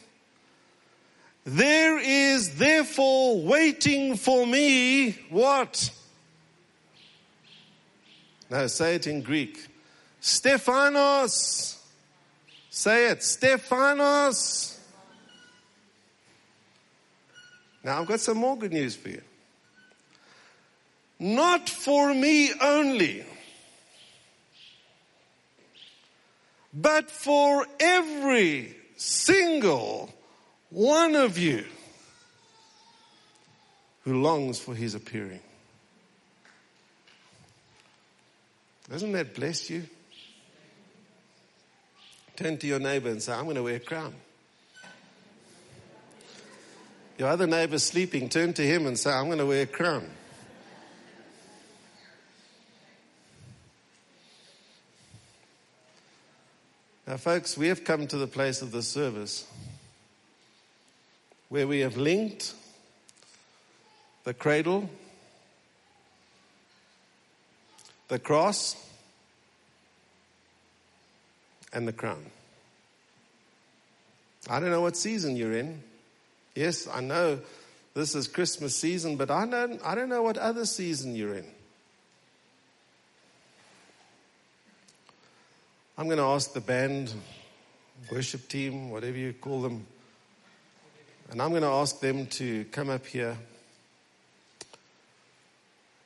There 1.46 1.98
is 1.98 2.58
therefore 2.60 3.42
waiting 3.42 4.18
for 4.18 4.46
me 4.46 5.14
what? 5.32 5.90
Now 8.52 8.68
say 8.68 8.94
it 8.94 9.08
in 9.08 9.24
Greek. 9.24 9.66
Stephanos. 10.20 11.84
Say 12.70 13.08
it. 13.08 13.24
Stephanos. 13.24 14.80
Now 17.84 18.00
I've 18.00 18.08
got 18.08 18.20
some 18.20 18.38
more 18.38 18.60
good 18.60 18.74
news 18.74 18.96
for 18.96 19.10
you. 19.10 19.24
Not 21.18 21.68
for 21.68 22.14
me 22.14 22.52
only, 22.62 23.26
but 26.74 27.10
for 27.10 27.66
every 27.80 28.76
single 28.98 30.14
one 30.70 31.16
of 31.16 31.38
you 31.38 31.66
who 34.04 34.22
longs 34.22 34.60
for 34.60 34.74
his 34.74 34.96
appearing. 34.96 35.42
Doesn't 38.90 39.12
that 39.14 39.36
bless 39.36 39.70
you? 39.70 39.84
Turn 42.36 42.58
to 42.58 42.68
your 42.68 42.80
neighbor 42.80 43.10
and 43.10 43.22
say, 43.22 43.34
I'm 43.34 43.44
going 43.44 43.56
to 43.56 43.64
wear 43.64 43.76
a 43.76 43.80
crown. 43.80 44.14
Your 47.18 47.30
other 47.30 47.46
neighbor's 47.46 47.84
sleeping, 47.84 48.30
turn 48.30 48.54
to 48.54 48.64
him 48.64 48.88
and 48.88 48.98
say, 48.98 49.12
I'm 49.12 49.28
going 49.28 49.38
to 49.38 49.46
wear 49.46 49.64
a 49.64 49.68
crown. 49.68 50.10
Folks, 57.22 57.56
we 57.56 57.68
have 57.68 57.84
come 57.84 58.08
to 58.08 58.18
the 58.18 58.26
place 58.26 58.64
of 58.64 58.72
the 58.72 58.82
service 58.82 59.46
where 61.50 61.68
we 61.68 61.82
have 61.82 61.96
linked 61.96 62.56
the 64.24 64.34
cradle, 64.34 64.90
the 68.08 68.18
cross, 68.18 68.76
and 71.72 71.88
the 71.88 71.94
crown. 71.94 72.26
I 74.50 74.60
don't 74.60 74.72
know 74.72 74.82
what 74.82 74.98
season 74.98 75.36
you're 75.36 75.56
in. 75.56 75.84
Yes, 76.56 76.88
I 76.92 77.02
know 77.02 77.40
this 77.94 78.16
is 78.16 78.28
Christmas 78.28 78.76
season, 78.76 79.16
but 79.16 79.30
I 79.30 79.46
don't, 79.46 79.80
I 79.86 79.94
don't 79.94 80.10
know 80.10 80.24
what 80.24 80.40
other 80.40 80.66
season 80.66 81.16
you're 81.16 81.36
in. 81.36 81.46
I'm 86.02 86.08
going 86.08 86.18
to 86.18 86.24
ask 86.24 86.54
the 86.54 86.62
band, 86.62 87.14
worship 88.12 88.48
team, 88.48 88.90
whatever 88.90 89.20
you 89.20 89.34
call 89.34 89.62
them, 89.62 89.86
and 91.30 91.40
I'm 91.40 91.52
going 91.52 91.62
to 91.62 91.68
ask 91.68 92.00
them 92.00 92.26
to 92.26 92.66
come 92.72 92.90
up 92.90 93.06
here. 93.06 93.38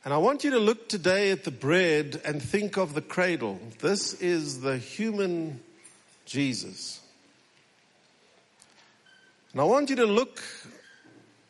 And 0.03 0.13
I 0.13 0.17
want 0.17 0.43
you 0.43 0.51
to 0.51 0.59
look 0.59 0.89
today 0.89 1.31
at 1.31 1.45
the 1.45 1.51
bread 1.51 2.21
and 2.25 2.41
think 2.41 2.75
of 2.75 2.93
the 2.93 3.01
cradle. 3.01 3.57
This 3.79 4.15
is 4.15 4.59
the 4.59 4.77
human 4.77 5.61
Jesus. 6.25 6.99
And 9.53 9.61
I 9.61 9.63
want 9.63 9.89
you 9.89 9.95
to 9.95 10.05
look 10.05 10.43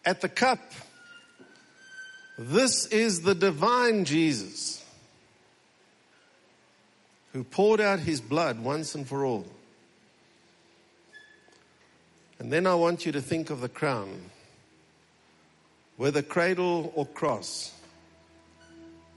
at 0.05 0.21
the 0.21 0.29
cup. 0.29 0.59
This 2.37 2.85
is 2.85 3.23
the 3.23 3.33
divine 3.33 4.05
Jesus 4.05 4.84
who 7.35 7.43
poured 7.43 7.81
out 7.81 7.99
his 7.99 8.21
blood 8.21 8.61
once 8.61 8.95
and 8.95 9.05
for 9.05 9.25
all. 9.25 9.45
And 12.39 12.49
then 12.49 12.65
I 12.65 12.75
want 12.75 13.05
you 13.05 13.11
to 13.11 13.21
think 13.21 13.49
of 13.49 13.59
the 13.59 13.67
crown, 13.67 14.21
whether 15.97 16.21
cradle 16.21 16.93
or 16.95 17.05
cross. 17.05 17.73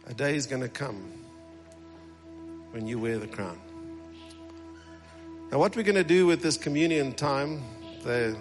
A 0.09 0.15
day 0.15 0.35
is 0.35 0.49
going 0.49 0.63
to 0.63 0.69
come 0.69 1.01
when 2.73 2.89
you 2.89 2.99
wear 2.99 3.21
the 3.21 3.29
crown. 3.29 3.61
Now, 5.53 5.59
what 5.61 5.77
we're 5.77 5.85
going 5.85 5.95
to 5.95 6.03
do 6.03 6.27
with 6.27 6.43
this 6.43 6.57
communion 6.57 7.13
time, 7.13 7.63
the 8.03 8.37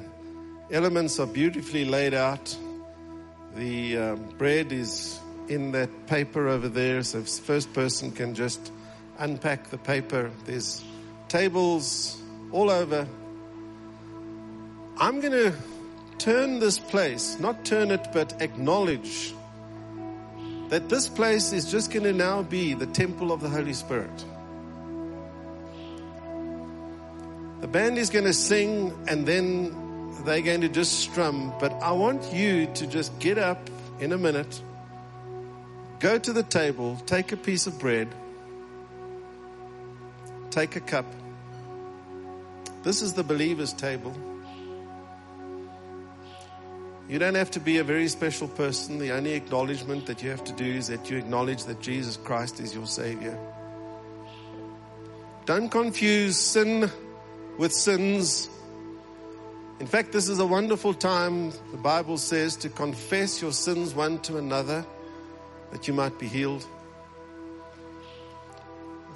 elements 0.71 1.19
are 1.19 1.27
beautifully 1.27 1.85
laid 1.85 2.15
out. 2.15 2.57
The 3.55 3.95
um, 3.95 4.29
bread 4.39 4.71
is 4.71 5.19
in 5.49 5.71
that 5.73 6.07
paper 6.07 6.47
over 6.47 6.67
there, 6.67 7.03
so 7.03 7.21
first 7.21 7.71
person 7.73 8.09
can 8.09 8.33
just 8.33 8.71
unpack 9.19 9.69
the 9.69 9.77
paper. 9.77 10.31
There's 10.45 10.83
tables 11.27 12.21
all 12.51 12.69
over. 12.69 13.07
I'm 14.97 15.19
going 15.19 15.33
to 15.33 15.53
turn 16.17 16.59
this 16.59 16.79
place, 16.79 17.39
not 17.39 17.65
turn 17.65 17.91
it, 17.91 18.07
but 18.13 18.41
acknowledge 18.41 19.33
that 20.69 20.89
this 20.89 21.07
place 21.07 21.53
is 21.53 21.71
just 21.71 21.91
going 21.91 22.03
to 22.03 22.13
now 22.13 22.43
be 22.43 22.73
the 22.73 22.87
temple 22.87 23.31
of 23.31 23.41
the 23.41 23.49
Holy 23.49 23.73
Spirit. 23.73 24.25
The 27.61 27.67
band 27.67 27.97
is 27.97 28.09
going 28.09 28.25
to 28.25 28.33
sing 28.33 28.93
and 29.07 29.25
then 29.25 29.75
they're 30.25 30.41
going 30.41 30.61
to 30.61 30.69
just 30.69 30.99
strum. 30.99 31.53
But 31.59 31.73
I 31.73 31.91
want 31.91 32.33
you 32.33 32.67
to 32.75 32.87
just 32.87 33.17
get 33.19 33.37
up 33.37 33.69
in 33.99 34.13
a 34.13 34.17
minute, 34.17 34.61
go 35.99 36.19
to 36.19 36.33
the 36.33 36.43
table, 36.43 36.97
take 37.05 37.31
a 37.31 37.37
piece 37.37 37.65
of 37.65 37.79
bread, 37.79 38.07
take 40.49 40.75
a 40.75 40.79
cup. 40.79 41.05
This 42.83 43.01
is 43.01 43.13
the 43.13 43.23
believer's 43.23 43.73
table. 43.73 44.15
You 47.09 47.19
don't 47.19 47.35
have 47.35 47.51
to 47.51 47.59
be 47.59 47.77
a 47.77 47.83
very 47.83 48.09
special 48.09 48.47
person. 48.49 48.99
The 48.99 49.11
only 49.11 49.33
acknowledgement 49.33 50.07
that 50.07 50.21
you 50.21 50.29
have 50.29 50.43
to 50.43 50.53
do 50.53 50.65
is 50.65 50.87
that 50.87 51.09
you 51.09 51.17
acknowledge 51.17 51.63
that 51.63 51.79
Jesus 51.79 52.17
Christ 52.17 52.59
is 52.59 52.75
your 52.75 52.85
Savior. 52.85 53.37
Don't 55.45 55.69
confuse 55.69 56.35
sin 56.35 56.91
with 57.57 57.71
sins. 57.71 58.49
In 59.79 59.87
fact, 59.87 60.11
this 60.11 60.27
is 60.27 60.39
a 60.39 60.45
wonderful 60.45 60.93
time, 60.93 61.51
the 61.71 61.77
Bible 61.77 62.17
says, 62.17 62.57
to 62.57 62.69
confess 62.69 63.41
your 63.41 63.53
sins 63.53 63.95
one 63.95 64.19
to 64.19 64.37
another 64.37 64.85
that 65.71 65.87
you 65.87 65.93
might 65.93 66.19
be 66.19 66.27
healed. 66.27 66.65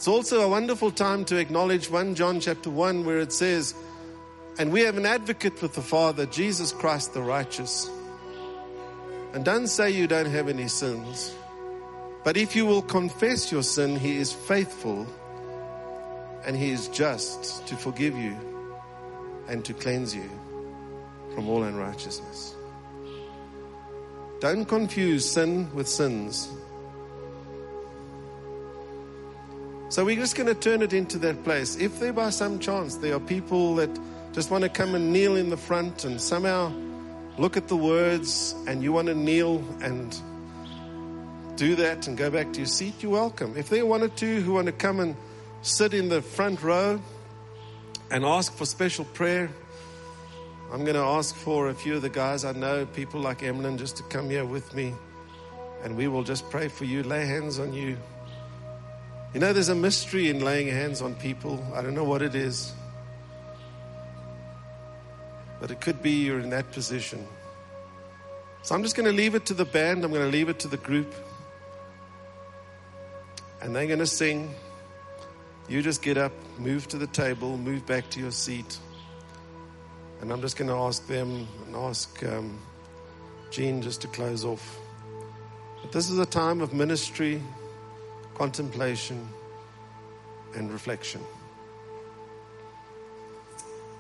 It's 0.02 0.08
also 0.08 0.42
a 0.42 0.50
wonderful 0.50 0.90
time 0.90 1.26
to 1.26 1.38
acknowledge 1.38 1.88
1 1.88 2.16
John 2.16 2.40
chapter 2.40 2.72
1 2.72 3.06
where 3.06 3.20
it 3.20 3.32
says, 3.32 3.76
and 4.58 4.72
we 4.72 4.82
have 4.82 4.98
an 4.98 5.06
advocate 5.06 5.62
with 5.62 5.76
the 5.76 5.84
Father, 5.84 6.26
Jesus 6.26 6.72
Christ 6.72 7.14
the 7.14 7.22
righteous. 7.22 7.88
And 9.34 9.46
don't 9.46 9.68
say 9.68 9.92
you 9.92 10.08
don't 10.08 10.26
have 10.26 10.50
any 10.50 10.68
sins. 10.70 11.36
But 12.24 12.36
if 12.36 12.56
you 12.56 12.66
will 12.66 12.82
confess 12.82 13.52
your 13.52 13.62
sin, 13.62 13.96
He 13.96 14.18
is 14.18 14.34
faithful 14.34 15.06
and 16.48 16.58
He 16.58 16.72
is 16.72 16.88
just 16.88 17.68
to 17.68 17.76
forgive 17.76 18.18
you 18.18 18.36
and 19.48 19.64
to 19.66 19.74
cleanse 19.76 20.16
you 20.16 20.32
from 21.36 21.48
all 21.48 21.62
unrighteousness. 21.62 22.56
Don't 24.40 24.66
confuse 24.66 25.30
sin 25.30 25.72
with 25.76 25.88
sins. 25.88 26.50
So 29.92 30.06
we're 30.06 30.16
just 30.16 30.38
going 30.38 30.48
to 30.48 30.56
turn 30.56 30.82
it 30.82 30.94
into 30.94 31.18
that 31.18 31.44
place. 31.44 31.76
If 31.76 32.00
there 32.00 32.14
by 32.14 32.30
some 32.30 32.60
chance 32.60 32.96
there 32.96 33.14
are 33.14 33.20
people 33.20 33.76
that 33.76 33.90
just 34.32 34.50
want 34.50 34.64
to 34.64 34.70
come 34.70 34.96
and 34.96 35.12
kneel 35.12 35.36
in 35.36 35.50
the 35.50 35.58
front 35.58 36.06
and 36.06 36.22
somehow 36.22 36.72
look 37.38 37.58
at 37.58 37.68
the 37.68 37.76
words 37.76 38.56
and 38.68 38.82
you 38.82 38.94
want 38.94 39.10
to 39.10 39.14
kneel 39.14 39.62
and 39.82 40.18
do 41.58 41.76
that 41.76 42.08
and 42.08 42.18
go 42.18 42.32
back 42.32 42.54
to 42.54 42.60
your 42.60 42.68
seat, 42.68 43.04
you're 43.04 43.12
welcome. 43.12 43.58
If 43.58 43.68
there 43.68 43.82
are 43.82 43.86
one 43.86 44.02
or 44.02 44.08
two 44.08 44.40
who 44.40 44.54
want 44.54 44.68
to 44.68 44.72
come 44.72 45.02
and 45.02 45.14
sit 45.62 45.94
in 45.94 46.08
the 46.08 46.22
front 46.22 46.64
row 46.64 46.98
and 48.10 48.24
ask 48.24 48.54
for 48.54 48.66
special 48.66 49.04
prayer. 49.04 49.52
I'm 50.72 50.86
going 50.86 50.96
to 50.96 51.02
ask 51.02 51.36
for 51.36 51.68
a 51.68 51.74
few 51.74 51.98
of 51.98 52.02
the 52.02 52.10
guys 52.10 52.46
I 52.46 52.54
know, 52.54 52.86
people 52.86 53.20
like 53.20 53.44
Emlyn, 53.44 53.78
just 53.78 53.98
to 53.98 54.04
come 54.04 54.30
here 54.30 54.46
with 54.46 54.74
me 54.74 54.94
and 55.84 55.98
we 55.98 56.08
will 56.08 56.24
just 56.24 56.50
pray 56.50 56.70
for 56.70 56.86
you, 56.86 57.04
lay 57.04 57.26
hands 57.26 57.60
on 57.60 57.74
you. 57.74 57.98
You 59.34 59.40
know, 59.40 59.54
there's 59.54 59.70
a 59.70 59.76
mystery 59.76 60.30
in 60.30 60.44
laying 60.44 60.68
hands 60.68 61.02
on 61.02 61.16
people. 61.16 61.66
I 61.74 61.82
don't 61.82 61.96
know 61.96 62.04
what 62.04 62.22
it 62.22 62.36
is, 62.36 62.74
but 65.62 65.72
it 65.72 65.80
could 65.80 66.02
be 66.02 66.12
you're 66.12 66.42
in 66.42 66.50
that 66.50 66.72
position. 66.72 67.26
So 68.62 68.76
I'm 68.76 68.84
just 68.84 68.96
going 68.96 69.08
to 69.08 69.16
leave 69.16 69.34
it 69.34 69.46
to 69.46 69.54
the 69.54 69.66
band, 69.66 70.04
I'm 70.04 70.12
going 70.12 70.30
to 70.30 70.32
leave 70.32 70.50
it 70.50 70.60
to 70.60 70.68
the 70.68 70.78
group, 70.78 71.14
and 73.62 73.76
they're 73.76 73.88
going 73.88 74.00
to 74.00 74.06
sing. 74.06 74.54
You 75.70 75.82
just 75.82 76.02
get 76.02 76.18
up, 76.18 76.34
move 76.58 76.90
to 76.90 76.98
the 76.98 77.08
table, 77.08 77.58
move 77.58 77.86
back 77.86 78.10
to 78.10 78.20
your 78.20 78.32
seat. 78.32 78.78
And 80.20 80.32
I'm 80.32 80.42
just 80.42 80.58
going 80.58 80.68
to 80.68 80.76
ask 80.76 81.08
them 81.08 81.48
and 81.66 81.76
ask 81.76 82.22
um, 82.26 82.60
Jean 83.50 83.82
just 83.82 84.02
to 84.02 84.08
close 84.08 84.44
off. 84.44 84.78
But 85.82 85.94
this 85.94 86.10
is 86.10 86.20
a 86.20 86.26
time 86.26 86.60
of 86.60 86.74
ministry, 86.74 87.42
contemplation, 88.36 89.28
and 90.56 90.72
reflection. 90.72 91.22